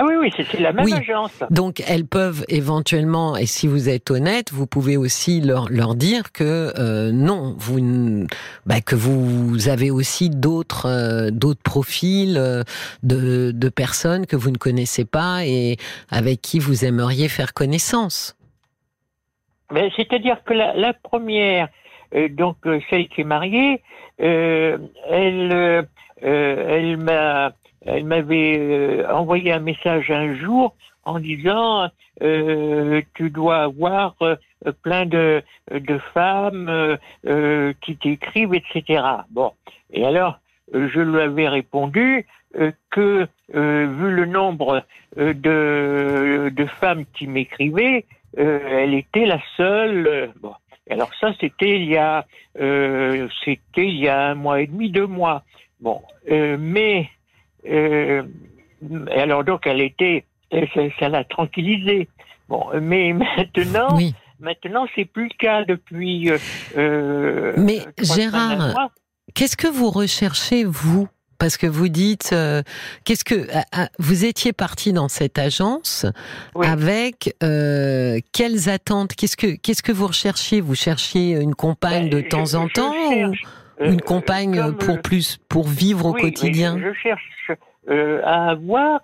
Ah 0.01 0.05
oui, 0.07 0.15
oui, 0.19 0.33
c'est 0.35 0.59
la 0.59 0.73
même 0.73 0.91
agence. 0.91 1.43
Donc 1.51 1.83
elles 1.87 2.07
peuvent 2.07 2.43
éventuellement, 2.47 3.37
et 3.37 3.45
si 3.45 3.67
vous 3.67 3.87
êtes 3.87 4.09
honnête, 4.09 4.51
vous 4.51 4.65
pouvez 4.65 4.97
aussi 4.97 5.41
leur, 5.41 5.69
leur 5.69 5.93
dire 5.93 6.31
que 6.31 6.73
euh, 6.75 7.11
non, 7.11 7.53
vous, 7.59 8.25
bah, 8.65 8.81
que 8.81 8.95
vous 8.95 9.69
avez 9.69 9.91
aussi 9.91 10.31
d'autres 10.31 10.87
euh, 10.87 11.29
d'autres 11.29 11.61
profils 11.61 12.35
euh, 12.39 12.63
de, 13.03 13.51
de 13.51 13.69
personnes 13.69 14.25
que 14.25 14.35
vous 14.35 14.49
ne 14.49 14.57
connaissez 14.57 15.05
pas 15.05 15.45
et 15.45 15.77
avec 16.09 16.41
qui 16.41 16.57
vous 16.57 16.83
aimeriez 16.83 17.29
faire 17.29 17.53
connaissance. 17.53 18.35
Mais 19.71 19.91
c'est-à-dire 19.95 20.43
que 20.43 20.55
la, 20.55 20.75
la 20.75 20.93
première, 20.93 21.69
donc 22.31 22.57
celle 22.89 23.07
qui 23.07 23.21
est 23.21 23.23
mariée, 23.23 23.83
elle, 24.17 25.85
elle 26.23 26.97
m'a 26.97 27.51
elle 27.85 28.05
m'avait 28.05 28.57
euh, 28.59 29.11
envoyé 29.11 29.51
un 29.51 29.59
message 29.59 30.11
un 30.11 30.35
jour 30.35 30.75
en 31.03 31.19
disant 31.19 31.89
euh, 32.21 33.01
tu 33.15 33.29
dois 33.29 33.63
avoir 33.63 34.15
euh, 34.21 34.35
plein 34.83 35.05
de, 35.05 35.41
de 35.71 35.97
femmes 36.13 36.97
euh, 37.25 37.73
qui 37.81 37.97
t'écrivent, 37.97 38.53
etc. 38.53 39.03
Bon, 39.31 39.51
et 39.91 40.05
alors 40.05 40.39
je 40.73 40.99
lui 40.99 41.19
avais 41.19 41.49
répondu 41.49 42.25
que 42.89 43.27
vu 43.49 44.11
le 44.11 44.25
nombre 44.25 44.83
de, 45.17 46.51
de 46.53 46.65
femmes 46.65 47.05
qui 47.13 47.27
m'écrivaient, 47.27 48.05
elle 48.37 48.93
était 48.93 49.25
la 49.25 49.39
seule. 49.57 50.31
bon, 50.41 50.53
alors 50.89 51.11
ça 51.19 51.33
c'était 51.41 51.75
il 51.75 51.85
y 51.85 51.97
a 51.97 52.25
c'était 52.55 53.87
il 53.87 53.97
y 53.97 54.07
a 54.07 54.27
un 54.27 54.35
mois 54.35 54.61
et 54.61 54.67
demi, 54.67 54.89
deux 54.91 55.07
mois. 55.07 55.43
Bon, 55.81 56.01
mais 56.29 57.09
euh, 57.69 58.23
alors 59.15 59.43
donc 59.43 59.65
elle 59.65 59.81
était, 59.81 60.25
ça 60.99 61.09
l'a 61.09 61.23
tranquillisée. 61.23 62.07
Bon, 62.49 62.65
mais 62.81 63.13
maintenant, 63.37 63.97
maintenant 64.39 64.85
c'est 64.95 65.05
plus 65.05 65.29
le 65.29 65.37
cas 65.37 65.63
depuis. 65.65 66.29
Euh, 66.29 66.37
euh 66.77 67.53
mais 67.57 67.79
Gérard, 68.01 68.89
qu'est-ce 69.33 69.57
que 69.57 69.67
vous 69.67 69.89
recherchez 69.89 70.63
vous? 70.63 71.07
Parce 71.37 71.57
que 71.57 71.65
vous 71.65 71.87
dites, 71.87 72.29
euh, 72.33 72.61
qu'est-ce 73.03 73.23
que 73.23 73.47
vous 73.97 74.25
étiez 74.25 74.53
parti 74.53 74.93
dans 74.93 75.07
cette 75.07 75.39
agence 75.39 76.05
avec 76.61 77.35
euh, 77.41 78.19
quelles 78.31 78.69
attentes? 78.69 79.15
Qu'est-ce 79.15 79.35
que 79.35 79.55
qu'est-ce 79.55 79.81
que 79.81 79.91
vous 79.91 80.05
recherchiez? 80.05 80.61
Vous 80.61 80.75
cherchiez 80.75 81.31
une 81.31 81.55
compagne 81.55 82.11
ben, 82.11 82.21
de 82.21 82.29
temps 82.29 82.53
en 82.53 82.67
temps 82.67 82.93
ou 82.93 83.33
une 83.81 84.01
compagne 84.01 84.73
pour 84.73 85.01
plus 85.01 85.37
pour 85.49 85.67
vivre 85.67 86.05
au 86.07 86.13
quotidien 86.13 86.77
Je 86.79 86.93
cherche 86.93 87.51
euh, 87.89 88.21
à 88.23 88.49
avoir 88.49 89.01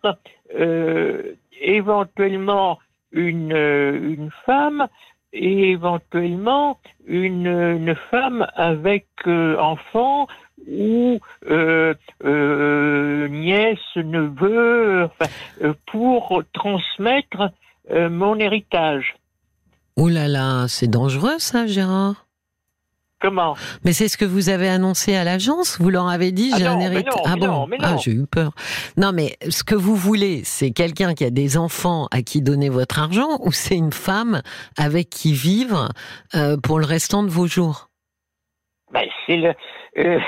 euh, 0.55 1.33
éventuellement 1.59 2.77
une, 3.11 3.51
euh, 3.51 4.13
une 4.13 4.29
femme 4.45 4.87
et 5.33 5.71
éventuellement 5.71 6.77
une, 7.07 7.47
une 7.47 7.95
femme 8.11 8.45
avec 8.55 9.07
enfant 9.25 10.27
ou 10.69 11.19
euh, 11.49 11.95
nièce, 13.27 13.79
neveu, 13.95 15.05
enfin, 15.05 15.31
pour 15.87 16.43
transmettre 16.53 17.51
mon 17.89 18.37
héritage. 18.39 19.15
Ouh 19.97 20.07
là 20.07 20.27
là, 20.27 20.67
c'est 20.67 20.87
dangereux 20.87 21.39
ça, 21.39 21.65
Gérard. 21.65 22.26
Comment? 23.19 23.55
Mais 23.83 23.93
c'est 23.93 24.07
ce 24.07 24.17
que 24.17 24.25
vous 24.25 24.49
avez 24.49 24.69
annoncé 24.69 25.15
à 25.15 25.23
l'agence? 25.23 25.79
Vous 25.79 25.89
leur 25.89 26.07
avez 26.07 26.31
dit, 26.31 26.51
j'ai 26.55 26.67
ah 26.67 26.73
un 26.73 26.79
héritage. 26.79 27.13
Ah 27.25 27.35
bon? 27.35 27.67
Ah, 27.81 27.97
j'ai 27.97 28.11
eu 28.11 28.27
peur. 28.27 28.51
Non, 28.95 29.11
mais 29.11 29.37
ce 29.49 29.63
que 29.63 29.73
vous 29.73 29.95
voulez, 29.95 30.41
c'est 30.43 30.71
quelqu'un 30.71 31.15
qui 31.15 31.25
a 31.25 31.31
des 31.31 31.57
enfants 31.57 32.07
à 32.11 32.21
qui 32.21 32.41
donner 32.41 32.69
votre 32.69 32.99
argent 32.99 33.39
ou 33.39 33.51
c'est 33.51 33.75
une 33.75 33.91
femme 33.91 34.41
avec 34.77 35.09
qui 35.09 35.33
vivre 35.33 35.89
euh, 36.35 36.57
pour 36.57 36.79
le 36.79 36.85
restant 36.85 37.23
de 37.23 37.29
vos 37.29 37.47
jours? 37.47 37.89
Ben, 38.93 39.07
C'est 39.25 39.37
le. 39.37 39.53
Euh, 39.97 40.19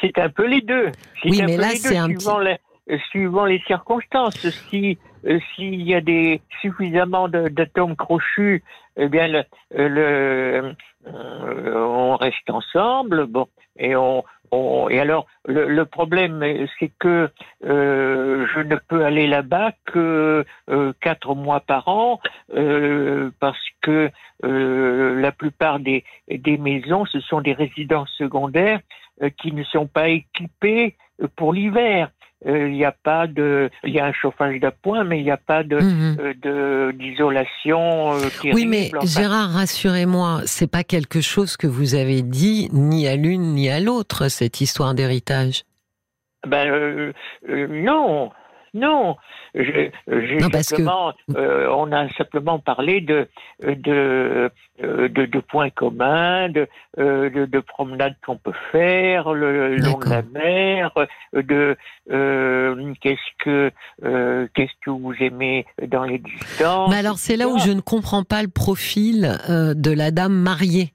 c'est 0.00 0.18
un 0.18 0.30
peu 0.30 0.46
les 0.46 0.62
deux. 0.62 0.90
Oui, 1.26 1.42
mais 1.44 1.58
là, 1.58 1.70
c'est 1.74 1.98
un 1.98 2.06
suivant, 2.06 2.38
les, 2.38 2.58
suivant 3.10 3.44
les 3.44 3.62
circonstances. 3.66 4.48
Si 4.70 4.98
s'il 5.54 5.82
y 5.82 5.94
a 5.94 6.00
des 6.00 6.40
suffisamment 6.60 7.28
d'atomes 7.28 7.96
crochus, 7.96 8.64
eh 8.96 9.08
bien, 9.08 9.28
le, 9.28 9.44
le 9.70 10.74
on 11.06 12.16
reste 12.16 12.50
ensemble. 12.50 13.26
Bon, 13.26 13.46
et 13.78 13.96
on, 13.96 14.22
et 14.90 15.00
alors, 15.00 15.26
le, 15.46 15.84
problème, 15.84 16.44
c'est 16.78 16.92
que 16.98 17.30
euh, 17.64 18.46
je 18.54 18.60
ne 18.60 18.76
peux 18.76 19.04
aller 19.04 19.26
là-bas 19.26 19.72
que 19.86 20.44
euh, 20.68 20.92
quatre 21.00 21.34
mois 21.34 21.60
par 21.60 21.88
an, 21.88 22.20
euh, 22.54 23.30
parce 23.40 23.64
que 23.80 24.10
la 24.42 25.32
plupart 25.32 25.78
des, 25.78 26.04
des 26.28 26.58
maisons, 26.58 27.06
ce 27.06 27.20
sont 27.20 27.40
des 27.40 27.52
résidences 27.52 28.10
secondaires 28.18 28.80
qui 29.38 29.52
ne 29.52 29.62
sont 29.62 29.86
pas 29.86 30.08
équipées 30.08 30.96
pour 31.36 31.52
l'hiver. 31.52 32.10
Euh, 32.46 32.68
il 32.68 32.74
n'y 32.74 32.84
a 32.84 32.92
pas 32.92 33.26
de, 33.26 33.70
il 33.84 33.92
y 33.92 34.00
a 34.00 34.06
un 34.06 34.12
chauffage 34.12 34.58
d'appoint, 34.58 35.04
mais 35.04 35.20
il 35.20 35.24
n'y 35.24 35.30
a 35.30 35.36
pas 35.36 35.62
de, 35.62 35.78
euh, 35.78 36.92
d'isolation. 36.92 38.14
Euh, 38.14 38.28
oui, 38.52 38.66
mais 38.66 38.90
Gérard, 39.04 39.50
rassurez-moi, 39.50 40.40
c'est 40.46 40.70
pas 40.70 40.82
quelque 40.82 41.20
chose 41.20 41.56
que 41.56 41.68
vous 41.68 41.94
avez 41.94 42.22
dit 42.22 42.68
ni 42.72 43.06
à 43.06 43.14
l'une 43.14 43.54
ni 43.54 43.70
à 43.70 43.78
l'autre 43.78 44.28
cette 44.28 44.60
histoire 44.60 44.94
d'héritage? 44.94 45.62
Ben 46.44 47.12
non, 47.46 48.32
non, 48.74 49.16
simplement, 50.62 51.12
euh, 51.36 51.68
on 51.68 51.92
a 51.92 52.08
simplement 52.14 52.58
parlé 52.58 53.02
de 53.02 53.28
de 53.62 54.50
euh, 54.82 55.08
de, 55.08 55.40
points 55.40 55.68
communs, 55.68 56.48
de, 56.48 56.66
euh, 56.98 57.28
de, 57.28 57.60
promenades 57.60 58.14
qu'on 58.24 58.38
peut 58.38 58.54
faire 58.70 59.34
le 59.34 59.76
long 59.76 59.98
de 59.98 60.08
la 60.08 60.22
mer, 60.22 60.90
de 61.34 61.76
qu'est-ce 63.00 63.44
que 63.44 63.70
qu'est-ce 64.54 64.72
que 64.84 64.90
vous 64.90 65.14
aimez 65.20 65.66
dans 65.86 66.04
les 66.04 66.18
distances. 66.18 66.88
Mais 66.90 66.96
alors 66.96 67.18
c'est 67.18 67.36
là 67.36 67.48
où 67.48 67.58
je 67.58 67.72
ne 67.72 67.80
comprends 67.80 68.24
pas 68.24 68.42
le 68.42 68.48
profil 68.48 69.38
de 69.48 69.90
la 69.92 70.10
dame 70.10 70.34
mariée. 70.34 70.94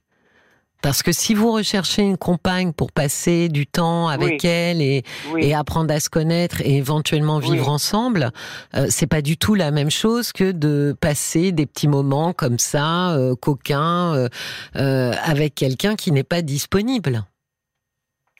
Parce 0.82 1.02
que 1.02 1.10
si 1.10 1.34
vous 1.34 1.52
recherchez 1.52 2.02
une 2.02 2.16
compagne 2.16 2.72
pour 2.72 2.92
passer 2.92 3.48
du 3.48 3.66
temps 3.66 4.06
avec 4.06 4.44
elle 4.44 4.80
et, 4.80 5.02
et, 5.36 5.54
apprendre 5.54 5.92
à 5.92 5.98
se 5.98 6.08
connaître 6.08 6.60
et 6.60 6.76
éventuellement 6.76 7.40
vivre 7.40 7.68
ensemble, 7.68 8.30
euh, 8.76 8.86
c'est 8.88 9.08
pas 9.08 9.20
du 9.20 9.36
tout 9.36 9.54
la 9.56 9.72
même 9.72 9.90
chose 9.90 10.32
que 10.32 10.52
de 10.52 10.94
passer 11.00 11.50
des 11.50 11.66
petits 11.66 11.88
moments 11.88 12.32
comme 12.32 12.58
ça, 12.58 13.12
euh, 13.16 13.34
coquins, 13.34 14.14
euh, 14.14 14.28
euh 14.76 15.12
avec 15.24 15.56
quelqu'un 15.56 15.96
qui 15.96 16.12
n'est 16.12 16.22
pas 16.22 16.42
disponible. 16.42 17.22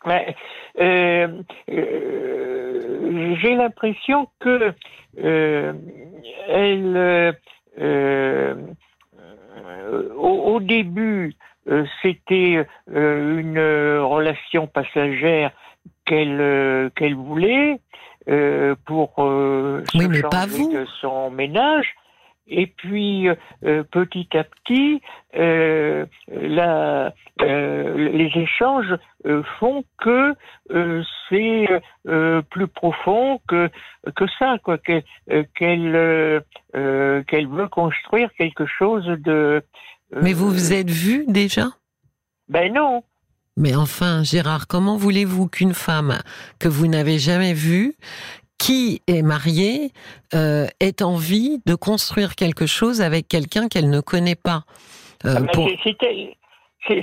Ouais, 0.04 0.37
J'ai 0.78 1.25
l'impression 3.57 4.28
que 4.38 4.75
elle, 6.49 7.37
au, 10.16 10.28
au, 10.28 10.61
début, 10.61 11.35
c'était 12.02 12.66
euh, 12.94 13.38
une 13.38 13.58
relation 13.58 14.66
passagère 14.66 15.50
qu'elle 16.04 16.40
euh, 16.40 16.90
qu'elle 16.96 17.14
voulait 17.14 17.80
pour 18.84 19.14
oui, 19.18 20.06
mais 20.10 20.20
pas 20.20 20.44
vous. 20.46 20.70
de 20.70 20.84
son 21.00 21.30
ménage. 21.30 21.94
Et 22.46 22.66
puis 22.66 23.26
petit 23.62 24.28
à 24.34 24.44
petit, 24.44 25.00
la, 25.32 27.14
les 27.40 28.30
échanges 28.34 28.94
font 29.58 29.82
que 29.96 30.34
c'est 31.28 31.68
plus 32.50 32.68
profond 32.68 33.40
que 33.48 33.70
que 34.14 34.26
ça, 34.38 34.56
quoi. 34.62 34.76
Qu'elle 34.76 36.42
qu'elle 37.26 37.48
veut 37.48 37.68
construire 37.68 38.30
quelque 38.37 38.66
chose 38.66 39.06
de 39.06 39.62
mais 40.14 40.32
vous 40.32 40.50
vous 40.50 40.72
êtes 40.72 40.90
vu 40.90 41.24
déjà? 41.28 41.68
Ben 42.48 42.72
non. 42.72 43.02
Mais 43.56 43.74
enfin, 43.74 44.22
Gérard, 44.22 44.66
comment 44.68 44.96
voulez-vous 44.96 45.48
qu'une 45.48 45.74
femme 45.74 46.18
que 46.59 46.68
vous 46.68 46.87
n'avez 46.87 47.18
jamais 47.18 47.54
vue, 47.54 47.96
qui 48.56 49.02
est 49.06 49.22
mariée, 49.22 49.92
euh, 50.35 50.66
ait 50.80 51.02
envie 51.02 51.61
de 51.66 51.74
construire 51.74 52.37
quelque 52.37 52.66
chose 52.66 53.00
avec 53.00 53.28
quelqu'un 53.28 53.68
qu'elle 53.68 53.90
ne 53.90 54.00
connaît 54.00 54.37
pas? 54.37 54.64
Euh, 55.24 55.35
ah 55.37 55.40
ben, 55.40 55.68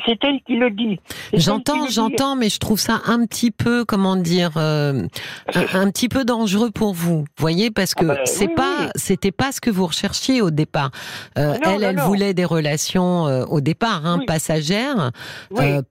c'est 0.05 0.17
elle 0.23 0.41
qui 0.45 0.55
le 0.55 0.71
dit. 0.71 0.99
J'entends, 1.33 1.87
j'entends, 1.87 2.35
mais 2.35 2.49
je 2.49 2.59
trouve 2.59 2.79
ça 2.79 3.01
un 3.05 3.25
petit 3.25 3.51
peu, 3.51 3.85
comment 3.85 4.15
dire, 4.15 4.51
euh, 4.57 5.07
un, 5.55 5.91
petit 5.91 6.09
peu 6.09 6.25
dangereux 6.25 6.71
pour 6.71 6.93
vous. 6.93 7.25
Voyez, 7.37 7.71
parce 7.71 7.93
que 7.93 8.05
ah 8.05 8.15
ben, 8.15 8.25
c'est 8.25 8.47
pas, 8.47 8.89
c'était 8.95 9.31
pas 9.31 9.51
ce 9.51 9.61
que 9.61 9.69
vous 9.69 9.87
recherchiez 9.87 10.41
au 10.41 10.51
départ. 10.51 10.91
Euh, 11.37 11.55
elle, 11.63 11.83
elle 11.83 11.99
voulait 11.99 12.33
des 12.33 12.45
relations 12.45 13.27
euh, 13.27 13.45
au 13.45 13.61
départ, 13.61 14.05
hein, 14.05 14.19
passagères, 14.25 15.11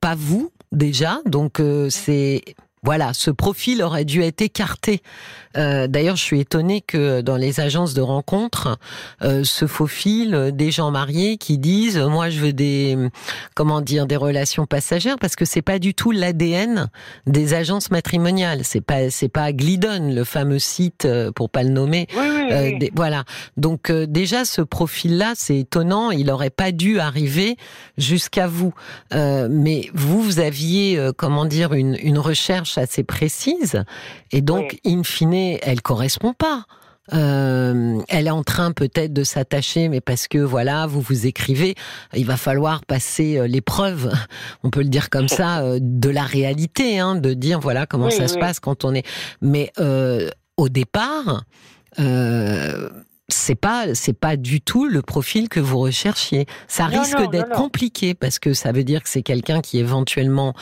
pas 0.00 0.14
vous 0.16 0.50
déjà. 0.72 1.20
Donc 1.26 1.60
c'est 1.88 2.42
voilà, 2.84 3.14
ce 3.14 3.30
profil 3.30 3.82
aurait 3.82 4.04
dû 4.04 4.22
être 4.22 4.42
écarté. 4.42 5.00
Euh, 5.56 5.86
d'ailleurs, 5.86 6.16
je 6.16 6.22
suis 6.22 6.40
étonnée 6.40 6.80
que 6.80 7.20
dans 7.20 7.36
les 7.36 7.60
agences 7.60 7.94
de 7.94 8.00
rencontres 8.00 8.78
euh, 9.22 9.44
se 9.44 9.66
faufilent 9.66 10.50
des 10.52 10.70
gens 10.70 10.90
mariés 10.90 11.36
qui 11.36 11.58
disent 11.58 11.98
moi 11.98 12.30
je 12.30 12.40
veux 12.40 12.52
des 12.52 12.96
comment 13.54 13.80
dire 13.80 14.06
des 14.06 14.16
relations 14.16 14.66
passagères 14.66 15.16
parce 15.20 15.36
que 15.36 15.44
c'est 15.44 15.62
pas 15.62 15.78
du 15.78 15.94
tout 15.94 16.10
l'ADN 16.10 16.88
des 17.26 17.54
agences 17.54 17.90
matrimoniales. 17.90 18.60
C'est 18.64 18.80
pas 18.80 19.10
c'est 19.10 19.28
pas 19.28 19.52
Glidon, 19.52 20.12
le 20.14 20.24
fameux 20.24 20.58
site 20.58 21.04
euh, 21.04 21.30
pour 21.32 21.50
pas 21.50 21.62
le 21.62 21.70
nommer. 21.70 22.08
voilà. 22.94 23.24
Donc 23.56 23.90
déjà 23.90 24.44
ce 24.44 24.62
profil-là, 24.62 25.32
c'est 25.36 25.58
étonnant. 25.58 26.10
Il 26.10 26.30
aurait 26.30 26.50
pas 26.50 26.72
dû 26.72 26.98
arriver 26.98 27.56
jusqu'à 27.98 28.46
vous. 28.46 28.72
mais 29.12 29.90
vous, 29.94 30.22
vous 30.22 30.38
aviez 30.38 31.10
comment 31.16 31.44
dire 31.44 31.74
une, 31.74 31.96
une 32.02 32.18
recherche 32.18 32.78
assez 32.78 33.04
précise, 33.04 33.84
et 34.34 34.40
donc, 34.40 34.78
in 34.84 35.04
fine, 35.04 35.32
elle 35.62 35.82
correspond 35.82 36.32
pas. 36.34 36.66
Euh, 37.12 38.00
elle 38.08 38.26
est 38.26 38.30
en 38.30 38.42
train 38.42 38.72
peut-être 38.72 39.12
de 39.12 39.24
s'attacher, 39.24 39.88
mais 39.88 40.00
parce 40.00 40.26
que 40.26 40.38
voilà, 40.38 40.86
vous 40.86 41.00
vous 41.00 41.26
écrivez, 41.26 41.74
il 42.14 42.24
va 42.24 42.36
falloir 42.36 42.84
passer 42.86 43.36
euh, 43.36 43.46
l'épreuve, 43.46 44.10
on 44.64 44.70
peut 44.70 44.82
le 44.82 44.88
dire 44.88 45.10
comme 45.10 45.28
ça, 45.28 45.62
euh, 45.62 45.78
de 45.82 46.08
la 46.08 46.22
réalité, 46.22 46.98
hein, 46.98 47.16
de 47.16 47.34
dire 47.34 47.60
voilà 47.60 47.86
comment 47.86 48.10
ça 48.10 48.28
se 48.28 48.38
passe 48.38 48.58
quand 48.58 48.84
on 48.84 48.94
est. 48.94 49.06
Mais 49.42 49.70
au 50.56 50.68
départ, 50.68 51.44
c'est 53.28 53.58
pas 53.58 53.94
c'est 53.94 54.18
pas 54.18 54.36
du 54.36 54.60
tout 54.60 54.86
le 54.86 55.00
profil 55.00 55.48
que 55.48 55.60
vous 55.60 55.78
recherchiez. 55.78 56.46
Ça 56.68 56.86
risque 56.86 57.30
d'être 57.30 57.50
compliqué 57.50 58.14
parce 58.14 58.38
que 58.38 58.52
ça 58.52 58.72
veut 58.72 58.84
dire 58.84 59.02
que 59.02 59.08
c'est 59.08 59.22
quelqu'un 59.22 59.60
qui 59.62 59.78
éventuellement 59.78 60.52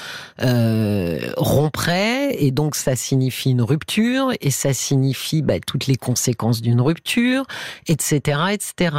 euh, 0.43 1.19
romprait 1.37 2.37
et 2.39 2.53
donc 2.53 2.77
ça 2.77 2.95
signifie 2.95 3.51
une 3.51 3.63
rupture 3.63 4.31
et 4.41 4.51
ça 4.51 4.73
signifie 4.73 5.43
bah, 5.43 5.59
toutes 5.67 5.87
les 5.87 5.97
conséquences 5.97 6.63
d'une 6.63 6.81
rupture, 6.81 7.45
etc., 7.89 8.41
etc. 8.53 8.97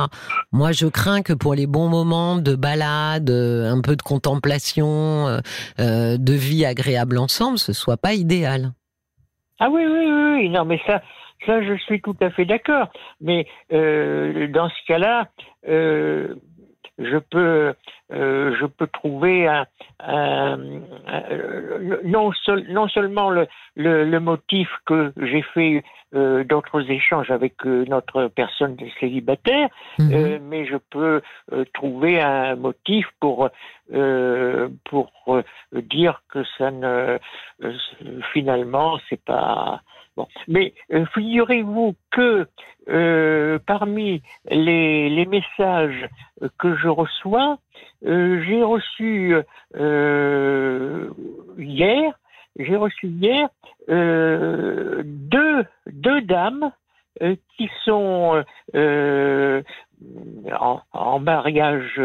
Moi, 0.51 0.71
je 0.71 0.87
crains 0.87 1.21
que 1.21 1.33
pour 1.33 1.55
les 1.55 1.67
bons 1.67 1.87
moments 1.87 2.35
de 2.35 2.55
balade, 2.55 3.29
un 3.29 3.81
peu 3.81 3.95
de 3.95 4.01
contemplation, 4.01 5.27
euh, 5.27 5.39
euh, 5.79 6.17
de 6.17 6.33
vie 6.33 6.65
agréable 6.65 7.17
ensemble, 7.17 7.57
ce 7.57 7.71
soit 7.73 7.97
pas 7.97 8.13
idéal. 8.13 8.73
Ah 9.59 9.69
oui, 9.69 9.83
oui, 9.85 10.05
oui, 10.35 10.49
non, 10.49 10.65
mais 10.65 10.79
ça, 10.85 11.01
ça, 11.45 11.61
je 11.61 11.75
suis 11.77 12.01
tout 12.01 12.15
à 12.21 12.29
fait 12.29 12.45
d'accord. 12.45 12.87
Mais 13.21 13.47
euh, 13.71 14.47
dans 14.47 14.69
ce 14.69 14.85
cas-là, 14.87 15.27
euh, 15.67 16.35
je 16.99 17.17
peux, 17.17 17.73
euh, 18.13 18.55
je 18.59 18.65
peux 18.65 18.87
trouver 18.87 19.47
un, 19.47 20.57
non, 22.03 22.31
non, 22.69 22.87
seulement 22.87 23.29
le, 23.29 23.47
le, 23.75 24.19
motif 24.19 24.69
que 24.85 25.11
j'ai 25.17 25.41
fait 25.41 25.83
d'autres 26.13 26.91
échanges 26.91 27.31
avec 27.31 27.65
notre 27.65 28.27
personne 28.27 28.77
célibataire, 28.99 29.67
mhm. 29.97 30.39
mais 30.43 30.67
je 30.67 30.77
peux 30.77 31.21
trouver 31.73 32.21
un 32.21 32.55
motif 32.55 33.07
pour 33.19 33.49
pour 33.89 35.41
dire 35.71 36.21
que 36.29 36.43
ça 36.59 36.69
ne 36.69 37.17
finalement 38.33 38.99
c'est 39.09 39.23
pas 39.23 39.81
Bon. 40.15 40.27
Mais 40.47 40.73
euh, 40.91 41.05
figurez-vous 41.13 41.95
que 42.11 42.47
euh, 42.89 43.59
parmi 43.65 44.21
les, 44.49 45.25
messages 45.25 46.07
que 46.59 46.75
je 46.75 46.87
reçois, 46.87 47.57
euh, 48.05 48.43
j'ai 48.45 48.61
reçu 48.61 49.35
hier, 51.57 52.19
j'ai 52.59 52.75
reçu 52.75 53.07
hier 53.07 53.49
deux 53.87 56.21
dames 56.21 56.71
qui 57.19 57.69
sont 57.85 58.43
en, 60.93 61.19
mariage 61.19 62.01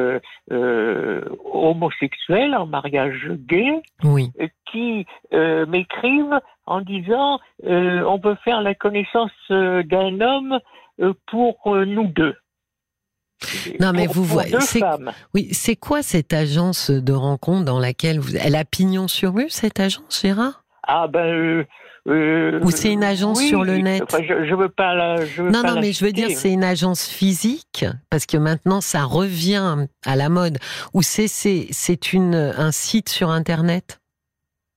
homosexuel, 0.51 2.55
en 2.55 2.67
mariage 2.67 3.31
gay, 3.49 3.83
oui. 4.05 4.31
qui 4.71 5.07
m'écrivent 5.33 6.41
en 6.67 6.81
disant 6.81 7.41
on 7.65 8.21
peut 8.21 8.37
faire 8.45 8.63
la 8.63 8.75
connaissance 8.75 9.33
d'un 9.51 10.21
homme 10.21 10.61
pour 11.27 11.75
nous 11.75 12.07
deux. 12.09 12.37
Non, 13.81 13.93
mais 13.93 14.07
vous 14.07 14.25
voyez, 14.25 14.57
oui, 15.35 15.49
c'est 15.53 15.77
quoi 15.77 16.03
cette 16.03 16.33
agence 16.33 16.91
de 16.91 17.13
rencontre 17.13 17.65
dans 17.65 17.79
laquelle 17.79 18.19
vous, 18.19 18.37
elle 18.37 18.57
a 18.57 18.65
pignon 18.65 19.07
sur 19.07 19.35
rue 19.35 19.49
cette 19.49 19.79
agence, 19.79 20.23
Gérard? 20.23 20.65
Ah 20.83 21.07
ben. 21.07 21.65
Euh, 22.09 22.61
Ou 22.63 22.71
c'est 22.71 22.93
une 22.93 23.05
agence 23.05 23.41
sur 23.43 23.65
le 23.65 23.79
net 23.79 24.03
je, 24.27 24.55
veux 24.55 24.71
pas 24.71 24.95
la. 24.95 25.17
non, 25.39 25.63
non, 25.63 25.81
mais 25.81 25.93
je 25.93 26.05
veux 26.05 26.13
dire, 26.13 26.31
c'est 26.31 26.53
une 26.53 26.65
agence 26.65 27.07
physique 27.07 27.85
parce 28.09 28.25
que 28.25 28.39
maintenant 28.39 28.81
ça 28.81 29.05
revient 29.05 29.87
à 30.07 30.17
la 30.17 30.29
mode. 30.29 30.59
Ou 30.95 31.03
c'est 31.03 31.29
c'est 31.29 31.67
c'est 31.71 32.13
une 32.13 32.35
un 32.35 32.73
site 32.73 33.11
sur 33.11 33.31
internet? 33.31 34.01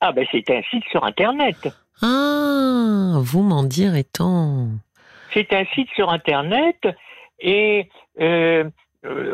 Ah 0.02 0.12
ben 0.12 0.26
c'est 0.32 0.50
un 0.50 0.62
site 0.70 0.84
sur 0.91 1.06
internet. 1.06 1.70
Ah, 2.02 3.13
vous 3.17 3.44
m'en 3.44 3.63
direz 3.63 4.04
tant. 4.04 4.67
C'est 5.34 5.54
un 5.54 5.63
site 5.74 5.89
sur 5.96 6.10
internet 6.10 6.78
et 7.39 7.88
euh, 8.20 8.70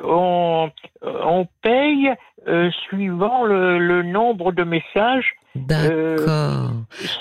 on, 0.04 0.70
on 1.02 1.48
paye 1.62 2.14
euh, 2.48 2.70
suivant 2.88 3.44
le, 3.44 3.80
le, 3.80 4.04
nombre 4.04 4.52
de 4.52 4.64
messages. 4.64 5.34
D'accord. 5.58 6.28
Euh, 6.28 6.68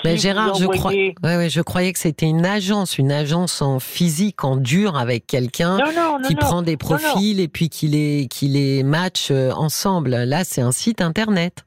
Mais 0.05 0.17
Gérard, 0.17 0.55
je, 0.55 0.67
crois... 0.67 0.93
ouais, 0.93 1.15
ouais, 1.23 1.51
je 1.51 1.61
croyais 1.61 1.93
que 1.93 1.99
c'était 1.99 2.27
une 2.27 2.47
agence, 2.47 2.99
une 2.99 3.13
agence 3.13 3.63
en 3.63 3.81
physique, 3.81 4.45
en 4.45 4.57
dur, 4.57 4.97
avec 4.97 5.27
quelqu'un 5.27 5.79
qui 6.27 6.35
prend 6.35 6.63
des 6.63 6.77
profils 6.77 7.41
et 7.41 7.49
puis 7.49 7.69
qui 7.69 7.89
les, 7.89 8.27
qui 8.29 8.49
les 8.49 8.83
match 8.83 9.31
ensemble. 9.31 10.11
Là, 10.11 10.45
c'est 10.45 10.63
un 10.63 10.73
site 10.73 11.01
internet. 11.01 11.66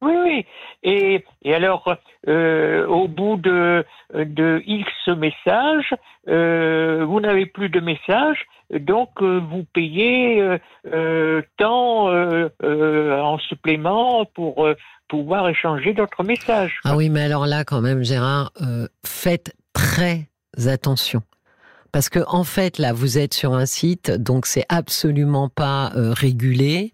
Oui, 0.00 0.12
oui. 0.24 0.46
Et, 0.84 1.24
et 1.42 1.54
alors, 1.54 1.96
euh, 2.28 2.86
au 2.86 3.08
bout 3.08 3.36
de, 3.36 3.84
de 4.14 4.62
X 4.64 4.90
messages, 5.08 5.92
euh, 6.28 7.04
vous 7.04 7.20
n'avez 7.20 7.46
plus 7.46 7.68
de 7.68 7.80
messages, 7.80 8.46
donc 8.70 9.10
euh, 9.22 9.40
vous 9.40 9.64
payez 9.72 10.40
euh, 10.40 10.58
euh, 10.92 11.42
tant 11.56 12.08
en 12.10 13.38
supplément 13.38 14.24
pour 14.26 14.68
pouvoir 15.08 15.48
échanger 15.48 15.94
d'autres 15.94 16.22
messages. 16.22 16.78
Ah 16.84 16.96
oui, 16.96 17.08
mais 17.08 17.22
alors 17.22 17.46
là, 17.46 17.64
quand 17.64 17.80
même, 17.80 18.04
Gérard, 18.04 18.52
faites 19.04 19.52
très 19.72 20.28
attention. 20.68 21.22
Parce 21.98 22.10
que 22.10 22.20
en 22.28 22.44
fait, 22.44 22.78
là, 22.78 22.92
vous 22.92 23.18
êtes 23.18 23.34
sur 23.34 23.54
un 23.54 23.66
site, 23.66 24.12
donc 24.12 24.46
c'est 24.46 24.64
absolument 24.68 25.48
pas 25.48 25.90
euh, 25.96 26.12
régulé. 26.12 26.92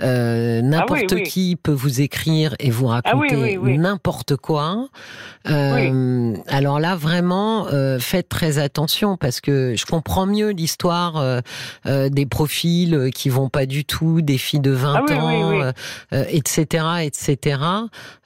Euh, 0.00 0.62
n'importe 0.62 1.12
ah 1.12 1.20
qui 1.22 1.56
peut 1.60 1.72
vous 1.72 2.00
écrire 2.00 2.54
et 2.60 2.70
vous 2.70 2.88
ah 2.88 3.00
raconter 3.02 3.58
n'importe 3.58 4.36
quoi. 4.36 4.86
Euh, 5.48 6.36
alors 6.46 6.78
là, 6.78 6.94
vraiment, 6.94 7.66
faites 7.98 8.28
très 8.28 8.58
attention 8.58 9.16
parce 9.16 9.40
que 9.40 9.74
je 9.76 9.86
comprends 9.86 10.26
mieux 10.26 10.50
l'histoire 10.50 11.42
des 11.84 12.26
profils 12.26 13.10
qui 13.12 13.30
vont 13.30 13.48
pas 13.48 13.66
du 13.66 13.84
tout, 13.84 14.22
des 14.22 14.38
filles 14.38 14.60
de 14.60 14.70
20 14.70 15.04
ah 15.08 15.14
ans, 15.16 15.72
etc., 16.12 16.84
etc. 17.02 17.58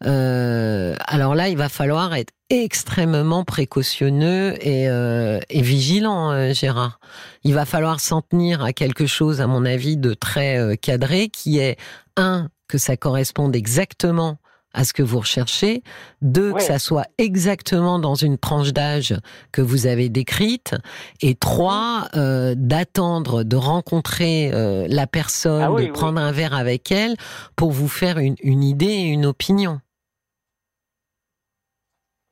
alors 0.02 1.34
là, 1.34 1.48
il 1.48 1.56
va 1.56 1.70
falloir 1.70 2.14
être 2.14 2.34
extrêmement 2.50 3.44
précautionneux 3.44 4.54
et, 4.66 4.88
euh, 4.88 5.40
et 5.50 5.60
vigilant, 5.60 6.30
euh, 6.30 6.52
Gérard. 6.52 6.98
Il 7.44 7.54
va 7.54 7.64
falloir 7.64 8.00
s'en 8.00 8.22
tenir 8.22 8.62
à 8.62 8.72
quelque 8.72 9.06
chose, 9.06 9.40
à 9.40 9.46
mon 9.46 9.64
avis, 9.64 9.96
de 9.96 10.14
très 10.14 10.58
euh, 10.58 10.74
cadré, 10.76 11.28
qui 11.28 11.58
est 11.58 11.76
un 12.16 12.48
que 12.66 12.78
ça 12.78 12.96
corresponde 12.96 13.54
exactement 13.54 14.38
à 14.74 14.84
ce 14.84 14.92
que 14.92 15.02
vous 15.02 15.20
recherchez, 15.20 15.82
deux 16.20 16.52
que 16.52 16.62
ça 16.62 16.78
soit 16.78 17.06
exactement 17.16 17.98
dans 17.98 18.14
une 18.14 18.36
tranche 18.36 18.74
d'âge 18.74 19.16
que 19.50 19.62
vous 19.62 19.86
avez 19.86 20.10
décrite, 20.10 20.74
et 21.22 21.34
trois 21.34 22.08
euh, 22.14 22.54
d'attendre 22.54 23.44
de 23.44 23.56
rencontrer 23.56 24.50
la 24.86 25.06
personne, 25.06 25.62
ah 25.62 25.80
de 25.80 25.86
prendre 25.86 26.20
un 26.20 26.32
verre 26.32 26.52
avec 26.52 26.92
elle 26.92 27.16
pour 27.56 27.72
vous 27.72 27.88
faire 27.88 28.18
une, 28.18 28.36
une 28.42 28.62
idée 28.62 28.86
et 28.86 29.04
une 29.04 29.24
opinion. 29.24 29.80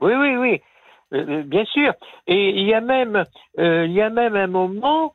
Oui, 0.01 0.13
oui, 0.15 0.37
oui. 0.37 0.61
Euh, 1.13 1.25
euh, 1.29 1.43
bien 1.43 1.65
sûr. 1.67 1.93
Et 2.27 2.51
il 2.51 2.67
y 2.67 2.75
a 2.75 2.81
même, 2.81 3.25
euh, 3.59 3.87
il 3.87 3.93
y 3.93 4.03
a 4.03 4.11
même 4.11 4.37
un 4.37 4.49
moment 4.49 5.15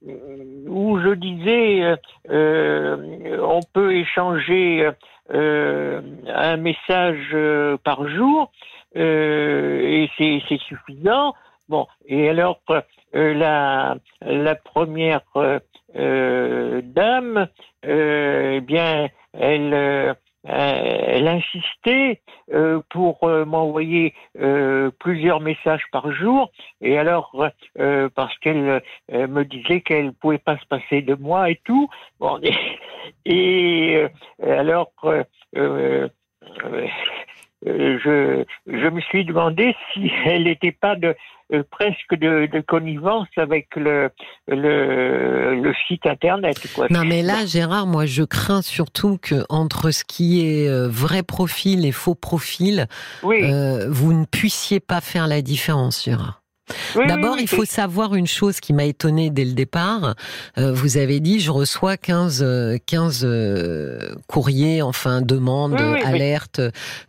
où 0.00 0.98
je 1.00 1.14
disais, 1.14 1.96
on 2.28 3.60
peut 3.72 3.94
échanger 3.94 4.88
un 5.32 6.56
message 6.56 7.36
par 7.84 8.08
jour 8.08 8.50
et 8.94 10.08
c'est 10.16 10.58
suffisant. 10.58 11.34
Bon, 11.68 11.86
et 12.06 12.28
alors 12.28 12.60
la, 13.12 13.96
la 14.22 14.54
première 14.54 15.22
dame, 15.94 17.48
eh 17.82 18.60
bien, 18.60 19.08
elle 19.32 19.74
euh, 19.74 20.14
elle 20.44 21.28
insistait 21.28 22.22
euh, 22.52 22.80
pour 22.90 23.24
euh, 23.24 23.44
m'envoyer 23.44 24.14
plusieurs 24.98 25.40
messages 25.40 25.84
par 25.92 26.12
jour. 26.12 26.50
Et 26.80 26.98
alors 26.98 27.34
parce 28.14 28.36
qu'elle 28.38 28.82
me 29.10 29.44
disait 29.44 29.80
qu'elle 29.80 30.12
pouvait 30.12 30.38
pas 30.38 30.56
se 30.58 30.66
passer 30.66 31.02
de 31.02 31.14
moi 31.14 31.50
et 31.50 31.60
tout. 31.64 31.88
Bon 32.18 32.40
et, 33.24 34.06
alors 34.42 34.92
je, 37.64 38.44
je 38.66 38.88
me 38.88 39.00
suis 39.00 39.24
demandé 39.24 39.74
si 39.92 40.10
elle 40.26 40.44
n'était 40.44 40.72
pas 40.72 40.96
de, 40.96 41.14
euh, 41.52 41.64
presque 41.68 42.14
de, 42.14 42.46
de, 42.46 42.60
connivence 42.60 43.26
avec 43.36 43.74
le, 43.74 44.10
le, 44.46 45.60
le 45.60 45.74
site 45.88 46.06
internet. 46.06 46.56
Quoi. 46.74 46.86
Non, 46.90 47.04
mais 47.04 47.22
là, 47.22 47.44
Gérard, 47.44 47.86
moi, 47.88 48.06
je 48.06 48.22
crains 48.22 48.62
surtout 48.62 49.18
que 49.20 49.44
entre 49.48 49.90
ce 49.90 50.04
qui 50.04 50.46
est 50.46 50.68
euh, 50.68 50.88
vrai 50.88 51.24
profil 51.24 51.84
et 51.84 51.92
faux 51.92 52.14
profil, 52.14 52.86
euh, 53.24 53.88
vous 53.90 54.12
ne 54.12 54.26
puissiez 54.26 54.78
pas 54.78 55.00
faire 55.00 55.26
la 55.26 55.42
différence, 55.42 56.04
Gérard. 56.04 56.39
D'abord, 56.94 57.38
il 57.38 57.48
faut 57.48 57.64
savoir 57.64 58.14
une 58.14 58.26
chose 58.26 58.60
qui 58.60 58.72
m'a 58.72 58.84
étonné 58.84 59.30
dès 59.30 59.44
le 59.44 59.52
départ. 59.52 60.14
Euh, 60.58 60.72
vous 60.72 60.96
avez 60.96 61.20
dit, 61.20 61.40
je 61.40 61.50
reçois 61.50 61.96
15, 61.96 62.44
15 62.86 63.20
euh, 63.24 64.14
courriers, 64.26 64.82
enfin, 64.82 65.22
demandes, 65.22 65.80
alertes 66.04 66.60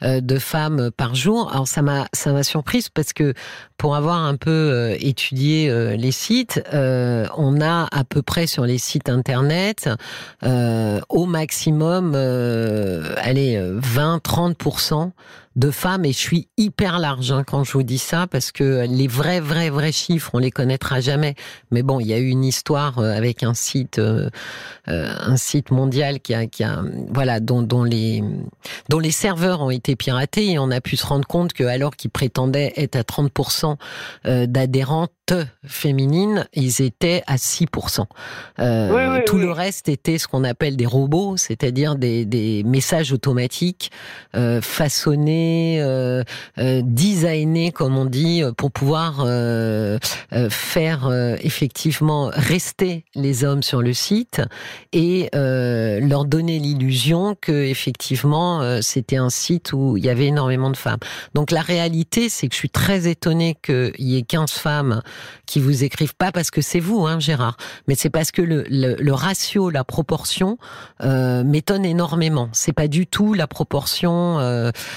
euh, 0.04 0.22
de 0.22 0.38
femmes 0.38 0.92
par 0.96 1.16
jour. 1.16 1.52
Alors, 1.52 1.68
ça 1.68 1.82
m'a, 1.82 2.08
ça 2.14 2.32
m'a 2.32 2.44
surprise 2.44 2.90
parce 2.90 3.14
que 3.14 3.34
pour 3.78 3.96
avoir 3.96 4.18
un 4.18 4.36
peu 4.36 4.96
étudié 5.00 5.96
les 5.98 6.12
sites, 6.12 6.62
on 6.72 7.62
a 7.62 7.88
à 7.92 8.04
peu 8.04 8.22
près 8.22 8.46
sur 8.46 8.64
les 8.64 8.78
sites 8.78 9.10
internet, 9.10 9.90
au 10.44 11.26
maximum, 11.26 12.14
allez, 12.14 13.60
20-30% 13.60 15.12
de 15.58 15.70
femmes 15.70 16.06
et 16.06 16.14
je 16.14 16.18
suis 16.18 16.48
hyper 16.58 17.00
large 17.00 17.32
hein, 17.32 17.44
quand 17.46 17.66
je 17.66 17.74
vous 17.74 17.84
dis 17.84 17.98
ça 17.98 18.26
parce 18.26 18.54
que 18.54 18.86
les 18.88 19.08
vrais 19.08 19.42
vrais 19.42 19.70
vrais 19.70 19.92
chiffres 19.92 20.32
on 20.34 20.38
les 20.38 20.52
connaîtra 20.52 21.02
jamais. 21.02 21.36
Mais 21.72 21.84
bon 21.84 22.00
il 22.00 22.08
y 22.08 22.14
a 22.14 22.18
eu 22.18 22.30
une 22.30 22.46
histoire 22.46 23.00
euh, 23.00 23.14
avec 23.14 23.44
un 23.44 23.54
site 23.54 24.00
euh, 24.00 24.30
euh, 24.88 25.14
un 25.20 25.36
site 25.36 25.72
mondial 25.72 26.22
qui 26.22 26.34
a 26.34 26.48
qui 26.48 26.64
a 26.64 26.84
voilà 27.10 27.42
dont, 27.42 27.64
dont 27.64 27.84
les 27.84 28.24
dont 28.88 29.00
les 29.00 29.12
serveurs 29.12 29.62
ont 29.62 29.72
été 29.72 29.98
piratés 29.98 30.52
et 30.52 30.60
on 30.60 30.72
a 30.72 30.80
pu 30.80 30.96
se 30.96 31.06
rendre 31.06 31.28
compte 31.28 31.52
que 31.52 31.66
alors 31.66 31.98
qu'ils 31.98 32.12
prétendaient 32.12 32.72
être 32.78 32.96
à 32.96 33.02
30% 33.02 33.76
d'adhérentes 34.48 35.12
féminines 35.66 36.48
ils 36.54 36.82
étaient 36.82 37.24
à 37.28 37.36
6% 37.36 38.06
tout 39.26 39.38
le 39.38 39.52
reste 39.52 39.90
était 39.90 40.18
ce 40.18 40.28
qu'on 40.28 40.44
appelle 40.44 40.78
des 40.78 40.86
robots 40.86 41.38
c'est-à-dire 41.38 41.96
des, 41.96 42.26
des 42.26 42.64
messages 42.64 43.12
automatiques 43.12 43.92
façonnés 44.62 45.41
euh, 45.82 46.24
euh, 46.58 46.82
designé, 46.84 47.72
comme 47.72 47.98
on 47.98 48.06
dit, 48.06 48.44
pour 48.58 48.72
pouvoir 48.72 49.24
euh, 49.26 49.98
faire 50.50 51.10
effectivement 51.42 52.32
rester 52.34 53.06
les 53.16 53.44
hommes 53.44 53.64
sur 53.64 53.82
le 53.82 53.94
site 53.94 54.42
et 54.94 55.30
leur 55.34 56.26
donner 56.26 56.60
l'illusion 56.60 57.36
que 57.40 57.52
effectivement 57.52 58.82
c'était 58.82 59.18
un 59.18 59.30
site 59.30 59.74
où 59.74 59.98
il 59.98 60.06
y 60.06 60.10
avait 60.10 60.28
énormément 60.28 60.70
de 60.70 60.78
femmes. 60.78 61.00
Donc 61.34 61.52
la 61.52 61.62
réalité, 61.62 62.30
c'est 62.30 62.48
que 62.48 62.54
je 62.54 62.60
suis 62.60 62.70
très 62.70 63.08
étonnée 63.08 63.58
qu'il 63.62 63.94
y 64.00 64.18
ait 64.18 64.24
15 64.24 64.52
femmes 64.52 65.02
qui 65.46 65.60
vous 65.60 65.84
écrivent 65.84 66.16
pas 66.16 66.32
parce 66.32 66.52
que 66.52 66.62
c'est 66.62 66.80
vous, 66.80 67.06
hein, 67.06 67.20
Gérard, 67.20 67.58
mais 67.88 67.96
c'est 67.96 68.10
parce 68.10 68.32
que 68.32 68.42
le, 68.42 69.14
ratio, 69.14 69.70
la 69.70 69.84
proportion 69.84 70.58
m'étonne 71.02 71.86
énormément. 71.86 72.50
C'est 72.54 72.74
pas 72.74 72.88
du 72.88 73.08
tout 73.08 73.34
la 73.34 73.48
proportion. 73.48 74.38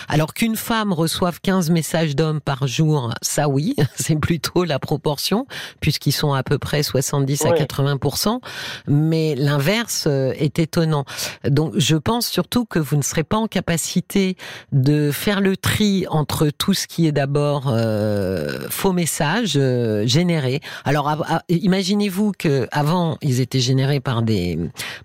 alors 0.09 0.34
Alors 0.35 0.49
qu'une 0.49 0.57
femme 0.57 0.93
reçoive 0.93 1.39
15 1.41 1.71
messages 1.71 2.17
d'hommes 2.17 2.41
par 2.41 2.67
jour, 2.67 3.13
ça 3.23 3.49
oui, 3.49 3.77
c'est 3.95 4.17
plutôt 4.19 4.65
la 4.65 4.81
proportion, 4.81 5.47
puisqu'ils 5.79 6.13
sont 6.13 6.33
à 6.33 6.43
peu 6.43 6.59
près 6.59 6.83
70 6.83 7.45
à 7.45 7.51
80%, 7.53 8.41
mais 8.89 9.37
l'inverse 9.37 10.07
euh, 10.09 10.33
est 10.37 10.59
étonnant. 10.59 11.05
Donc 11.49 11.75
je 11.77 11.95
pense 11.95 12.27
surtout 12.27 12.65
que 12.65 12.81
vous 12.81 12.97
ne 12.97 13.03
serez 13.03 13.23
pas 13.23 13.37
en 13.37 13.47
capacité 13.47 14.37
de 14.73 15.13
faire 15.13 15.41
le 15.41 15.57
tri 15.57 16.05
entre 16.11 16.49
tout 16.49 16.75
ce 16.75 16.89
qui 16.89 17.07
est 17.07 17.13
d'abord 17.13 17.67
euh, 17.69 18.67
faux 18.71 18.93
messages 18.93 19.55
euh, 19.57 20.05
générés. 20.05 20.61
Alors 20.85 21.15
imaginez-vous 21.49 22.33
que 22.37 22.67
avant 22.73 23.19
ils 23.23 23.41
étaient 23.41 23.61
générés 23.61 24.01
par 24.01 24.23
des 24.23 24.59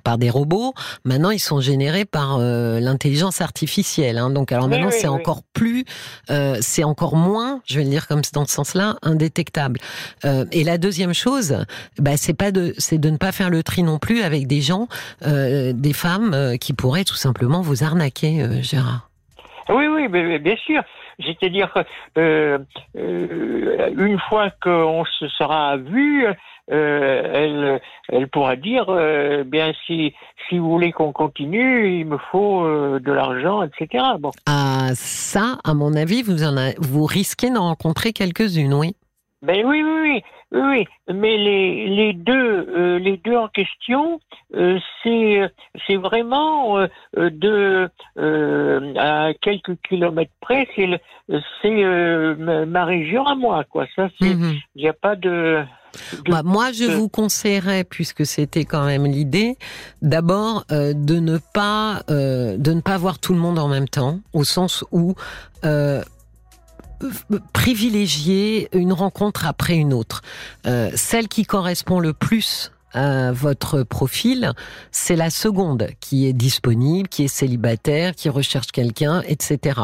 par 0.03 0.17
des 0.17 0.31
robots, 0.31 0.73
maintenant 1.03 1.29
ils 1.29 1.39
sont 1.39 1.61
générés 1.61 2.05
par 2.05 2.37
euh, 2.39 2.79
l'intelligence 2.79 3.41
artificielle. 3.41 4.17
Hein. 4.17 4.31
Donc 4.31 4.51
alors 4.51 4.67
maintenant 4.67 4.89
c'est 4.91 5.18
encore 5.19 5.43
plus, 5.53 5.85
euh, 6.29 6.57
c'est 6.61 6.83
encore 6.83 7.15
moins, 7.15 7.61
je 7.65 7.77
vais 7.77 7.83
le 7.83 7.89
dire 7.89 8.07
comme 8.07 8.21
dans 8.33 8.45
ce 8.45 8.53
sens-là, 8.53 8.97
indétectable. 9.01 9.79
Euh, 10.25 10.45
et 10.51 10.63
la 10.63 10.77
deuxième 10.77 11.13
chose, 11.13 11.57
bah, 11.97 12.17
c'est 12.17 12.33
pas 12.33 12.51
de, 12.51 12.73
c'est 12.77 12.97
de 12.97 13.09
ne 13.09 13.17
pas 13.17 13.31
faire 13.31 13.49
le 13.49 13.63
tri 13.63 13.83
non 13.83 13.99
plus 13.99 14.21
avec 14.21 14.47
des 14.47 14.61
gens, 14.61 14.87
des 15.25 15.93
femmes 15.93 16.57
qui 16.59 16.73
pourraient 16.73 17.03
tout 17.03 17.15
simplement 17.15 17.61
vous 17.61 17.83
arnaquer, 17.83 18.61
Gérard. 18.61 19.08
Oui, 19.69 19.87
oui, 19.87 20.07
bien 20.39 20.55
sûr. 20.57 20.81
C'est-à-dire, 21.19 21.71
euh, 22.17 22.57
une 22.95 24.19
fois 24.27 24.49
qu'on 24.61 25.05
se 25.05 25.27
sera 25.27 25.77
vu, 25.77 26.25
euh, 26.71 27.21
elle, 27.33 27.81
elle 28.09 28.27
pourra 28.27 28.55
dire, 28.55 28.85
euh, 28.89 29.43
bien 29.43 29.73
si 29.85 30.13
si 30.47 30.57
vous 30.57 30.69
voulez 30.69 30.91
qu'on 30.91 31.11
continue, 31.11 31.99
il 31.99 32.05
me 32.05 32.17
faut 32.31 32.63
euh, 32.63 32.99
de 32.99 33.11
l'argent, 33.11 33.63
etc. 33.63 34.03
Bon. 34.19 34.31
Ah, 34.47 34.89
ça, 34.93 35.57
à 35.63 35.73
mon 35.73 35.95
avis, 35.95 36.21
vous 36.23 36.43
en 36.43 36.55
vous 36.79 37.05
risquez 37.05 37.51
d'en 37.51 37.63
rencontrer 37.63 38.13
quelques-unes, 38.13 38.73
oui. 38.73 38.95
Ben 39.41 39.65
oui, 39.65 39.83
oui, 39.83 40.01
oui. 40.01 40.23
Oui, 40.51 40.87
mais 41.07 41.37
les, 41.37 41.87
les 41.87 42.13
deux 42.13 42.33
euh, 42.33 42.97
les 42.97 43.17
deux 43.17 43.35
en 43.35 43.47
question, 43.49 44.19
euh, 44.55 44.79
c'est 45.03 45.41
c'est 45.85 45.97
vraiment 45.97 46.79
euh, 46.79 46.87
de 47.15 47.87
à 48.97 49.31
quelques 49.39 49.79
kilomètres 49.87 50.31
près, 50.41 50.67
c'est 50.75 50.89
c'est 51.61 51.83
ma 52.35 52.85
région 52.85 53.27
à 53.27 53.35
moi 53.35 53.63
quoi. 53.63 53.85
Ça 53.95 54.09
c'est 54.19 54.33
mhm. 54.33 54.57
a 54.83 54.93
pas 54.93 55.15
de 55.15 55.63
bah, 56.29 56.43
moi, 56.43 56.71
je 56.71 56.83
vous 56.83 57.09
conseillerais, 57.09 57.83
puisque 57.83 58.23
c'était 58.23 58.63
quand 58.63 58.85
même 58.85 59.07
l'idée, 59.07 59.57
d'abord 60.03 60.65
de 60.69 61.19
ne 61.19 61.39
pas 61.53 62.03
de 62.07 62.73
ne 62.73 62.81
pas 62.81 62.97
voir 62.97 63.17
tout 63.17 63.33
le 63.33 63.39
monde 63.39 63.57
en 63.57 63.67
même 63.67 63.87
temps, 63.87 64.19
au 64.33 64.43
sens 64.43 64.83
où 64.91 65.15
privilégier 67.53 68.69
une 68.73 68.93
rencontre 68.93 69.45
après 69.45 69.75
une 69.75 69.93
autre. 69.93 70.21
Euh, 70.65 70.91
celle 70.95 71.27
qui 71.27 71.43
correspond 71.45 71.99
le 71.99 72.13
plus 72.13 72.71
à 72.93 73.31
votre 73.31 73.83
profil, 73.83 74.51
c'est 74.91 75.15
la 75.15 75.29
seconde 75.29 75.89
qui 75.99 76.27
est 76.27 76.33
disponible, 76.33 77.07
qui 77.07 77.25
est 77.25 77.27
célibataire, 77.27 78.15
qui 78.15 78.29
recherche 78.29 78.67
quelqu'un, 78.67 79.21
etc. 79.27 79.79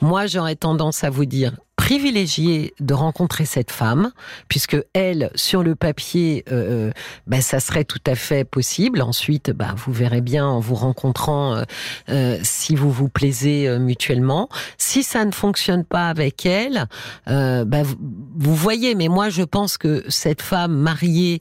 Moi, 0.00 0.26
j'aurais 0.26 0.56
tendance 0.56 1.02
à 1.02 1.10
vous 1.10 1.24
dire 1.24 1.52
privilégier 1.82 2.74
de 2.78 2.94
rencontrer 2.94 3.44
cette 3.44 3.72
femme, 3.72 4.12
puisque 4.46 4.76
elle, 4.92 5.32
sur 5.34 5.64
le 5.64 5.74
papier, 5.74 6.44
euh, 6.52 6.88
euh 6.88 6.92
bah, 7.26 7.40
ça 7.40 7.58
serait 7.58 7.82
tout 7.82 8.00
à 8.06 8.14
fait 8.14 8.44
possible. 8.44 9.02
Ensuite, 9.02 9.50
bah, 9.50 9.74
vous 9.76 9.92
verrez 9.92 10.20
bien 10.20 10.46
en 10.46 10.60
vous 10.60 10.76
rencontrant 10.76 11.56
euh, 11.56 11.64
euh 12.08 12.38
si 12.44 12.76
vous 12.76 12.92
vous 12.92 13.08
plaisez 13.08 13.68
mutuellement. 13.80 14.48
Si 14.78 15.02
ça 15.02 15.24
ne 15.24 15.32
fonctionne 15.32 15.84
pas 15.84 16.08
avec 16.08 16.46
elle, 16.46 16.86
vous, 17.26 17.96
vous, 18.36 18.54
voyez. 18.54 18.94
Mais 18.94 19.08
moi, 19.08 19.28
je 19.28 19.42
pense 19.42 19.76
que 19.76 20.04
cette 20.08 20.40
femme 20.40 20.74
mariée 20.74 21.40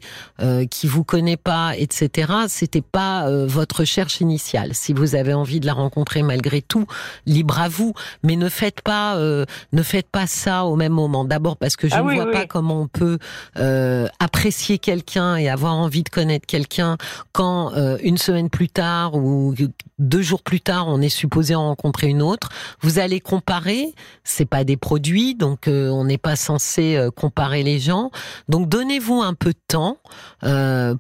qui 0.71 0.87
vous 0.87 1.03
connaît 1.03 1.37
pas, 1.37 1.73
etc., 1.77 2.33
c'était 2.47 2.81
pas 2.81 3.29
votre 3.45 3.81
recherche 3.81 4.21
initiale. 4.21 4.71
Si 4.73 4.93
vous 4.93 5.13
avez 5.15 5.33
envie 5.33 5.59
de 5.59 5.67
la 5.67 5.73
rencontrer 5.73 6.23
malgré 6.23 6.61
tout, 6.61 6.87
libre 7.27 7.59
à 7.59 7.69
vous. 7.69 7.93
Mais 8.23 8.35
ne 8.35 8.49
faites 8.49 8.81
pas, 8.81 9.17
ne 9.17 9.83
faites 9.83 10.09
pas 10.09 10.27
ça 10.31 10.65
au 10.65 10.75
même 10.75 10.93
moment. 10.93 11.25
D'abord 11.25 11.57
parce 11.57 11.75
que 11.75 11.87
je 11.87 11.95
ah 11.95 12.01
ne 12.01 12.13
vois 12.13 12.31
pas 12.31 12.45
comment 12.45 12.81
on 12.81 12.87
peut 12.87 13.19
euh, 13.57 14.07
apprécier 14.19 14.77
quelqu'un 14.77 15.35
et 15.35 15.49
avoir 15.49 15.75
envie 15.75 16.03
de 16.03 16.09
connaître 16.09 16.45
quelqu'un 16.45 16.97
quand 17.31 17.73
euh, 17.73 17.97
une 18.01 18.17
semaine 18.17 18.49
plus 18.49 18.69
tard 18.69 19.15
ou 19.15 19.53
deux 19.99 20.21
jours 20.21 20.41
plus 20.41 20.61
tard 20.61 20.87
on 20.87 21.01
est 21.01 21.09
supposé 21.09 21.55
en 21.55 21.67
rencontrer 21.67 22.07
une 22.07 22.21
autre. 22.21 22.49
Vous 22.81 22.99
allez 22.99 23.19
comparer, 23.19 23.93
c'est 24.23 24.45
pas 24.45 24.63
des 24.63 24.77
produits, 24.77 25.35
donc 25.35 25.67
euh, 25.67 25.89
on 25.89 26.05
n'est 26.05 26.17
pas 26.17 26.35
censé 26.35 26.97
comparer 27.15 27.63
les 27.63 27.79
gens. 27.79 28.11
Donc 28.49 28.69
donnez-vous 28.69 29.21
un 29.21 29.33
peu 29.33 29.51
de 29.51 29.59
temps 29.67 29.97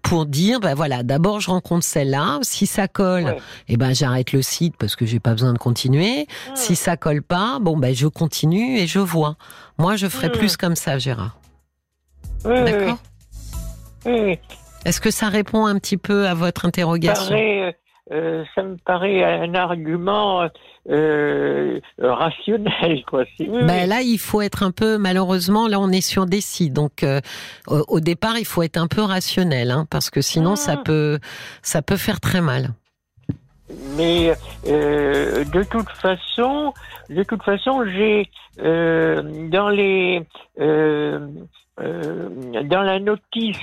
pour 0.03 0.25
dire, 0.25 0.59
ben 0.59 0.75
voilà, 0.75 1.03
d'abord 1.03 1.39
je 1.39 1.49
rencontre 1.49 1.85
celle-là. 1.85 2.39
Si 2.41 2.67
ça 2.67 2.87
colle, 2.87 3.37
et 3.67 3.73
eh 3.73 3.77
ben 3.77 3.93
j'arrête 3.93 4.33
le 4.33 4.41
site 4.41 4.75
parce 4.77 4.95
que 4.95 5.05
j'ai 5.05 5.19
pas 5.19 5.31
besoin 5.31 5.53
de 5.53 5.57
continuer. 5.57 6.27
Si 6.55 6.75
ça 6.75 6.97
colle 6.97 7.21
pas, 7.21 7.59
bon 7.59 7.77
ben 7.77 7.95
je 7.95 8.07
continue 8.07 8.77
et 8.77 8.87
je 8.87 8.99
vois. 8.99 9.20
Moi, 9.77 9.95
je 9.95 10.07
ferais 10.07 10.31
plus 10.31 10.53
hmm. 10.53 10.57
comme 10.57 10.75
ça, 10.75 10.97
Gérard. 10.97 11.37
D'accord 12.43 12.97
Est-ce 14.05 15.01
que 15.01 15.11
ça 15.11 15.29
répond 15.29 15.65
un 15.65 15.77
petit 15.77 15.97
peu 15.97 16.27
à 16.27 16.33
votre 16.33 16.65
interrogation? 16.65 17.35
Euh, 18.11 18.43
ça 18.55 18.63
me 18.63 18.75
paraît 18.75 19.23
un 19.23 19.53
argument 19.55 20.49
euh, 20.89 21.79
rationnel. 21.99 23.03
Quoi. 23.07 23.23
Ben 23.39 23.87
là, 23.87 24.01
il 24.01 24.17
faut 24.17 24.41
être 24.41 24.63
un 24.63 24.71
peu, 24.71 24.97
malheureusement, 24.97 25.67
là, 25.67 25.79
on 25.79 25.89
est 25.91 26.01
sur 26.01 26.25
des 26.25 26.41
sites. 26.41 26.73
Donc, 26.73 27.03
euh, 27.03 27.21
au, 27.67 27.99
départ, 27.99 28.37
il 28.37 28.45
faut 28.45 28.63
être 28.63 28.77
un 28.77 28.87
peu 28.87 29.01
rationnel, 29.01 29.71
hein, 29.71 29.85
parce 29.89 30.09
que 30.09 30.21
sinon, 30.21 30.55
ça, 30.55 30.75
ah. 30.77 30.81
peut, 30.83 31.19
ça 31.61 31.81
peut 31.81 31.95
faire 31.97 32.19
très 32.19 32.41
mal. 32.41 32.71
Mais 33.97 34.33
de 34.65 35.63
toute 35.63 35.89
façon, 35.89 36.73
de 37.09 37.23
toute 37.23 37.43
façon, 37.43 37.83
j'ai 37.85 38.29
euh, 38.59 39.49
dans 39.49 39.69
les 39.69 40.21
euh, 40.59 41.27
euh, 41.79 42.29
dans 42.63 42.81
la 42.81 42.99
notice 42.99 43.57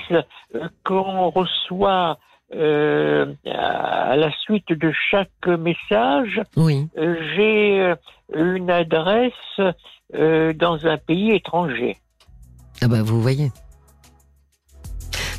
qu'on 0.83 1.29
reçoit 1.29 2.17
à 2.51 4.15
la 4.15 4.31
suite 4.41 4.69
de 4.69 4.91
chaque 5.11 5.47
message, 5.47 6.41
oui. 6.57 6.87
j'ai 6.95 7.93
une 8.33 8.71
adresse 8.71 9.61
dans 10.11 10.87
un 10.87 10.97
pays 10.97 11.31
étranger. 11.31 11.97
Ah 12.81 12.87
bah 12.87 13.03
vous 13.03 13.21
voyez. 13.21 13.51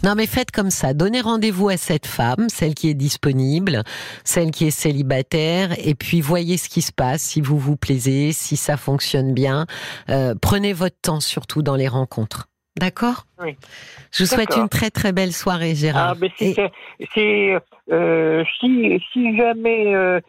Non, 0.03 0.15
mais 0.17 0.27
faites 0.27 0.51
comme 0.51 0.71
ça. 0.71 0.95
Donnez 0.95 1.21
rendez-vous 1.21 1.69
à 1.69 1.77
cette 1.77 2.07
femme, 2.07 2.49
celle 2.49 2.75
qui 2.75 2.89
est 2.89 2.95
disponible, 2.95 3.83
celle 4.25 4.51
qui 4.51 4.67
est 4.67 4.71
célibataire, 4.71 5.73
et 5.79 5.95
puis 5.95 6.21
voyez 6.21 6.57
ce 6.57 6.69
qui 6.69 6.81
se 6.81 6.93
passe, 6.93 7.23
si 7.23 7.41
vous 7.41 7.59
vous 7.59 7.77
plaisez, 7.77 8.33
si 8.33 8.57
ça 8.57 8.77
fonctionne 8.77 9.35
bien. 9.35 9.67
Euh, 10.09 10.35
prenez 10.41 10.73
votre 10.73 10.97
temps 11.03 11.21
surtout 11.21 11.63
dans 11.63 11.77
les 11.77 11.89
rencontres. 11.89 12.49
D'accord? 12.79 13.27
Oui. 13.43 13.57
Je 14.13 14.23
vous 14.23 14.29
souhaite 14.29 14.57
une 14.57 14.69
très 14.69 14.91
très 14.91 15.13
belle 15.13 15.33
soirée, 15.33 15.75
Gérard. 15.75 16.17
Ah, 16.21 16.27
c'est, 17.15 17.61
euh, 17.93 18.45
si, 18.59 19.03
si 19.13 19.37
jamais 19.37 19.95
euh, 19.95 20.21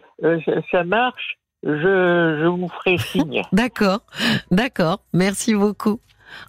ça 0.72 0.84
marche, 0.84 1.38
je, 1.64 2.40
je 2.42 2.48
vous 2.48 2.68
ferai 2.68 2.98
signe. 2.98 3.44
d'accord, 3.54 4.02
d'accord. 4.50 5.00
Merci 5.14 5.54
beaucoup. 5.54 6.00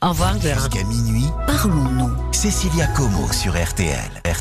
Au 0.01 0.09
revoir, 0.09 0.41
Gérard. 0.41 0.71
Jusqu'à 0.71 0.89
minuit, 0.89 1.29
parlons-nous. 1.47 2.02
Cécilia 2.43 2.93
Como 2.93 3.33
sur 3.33 3.55
RTL. 3.55 4.23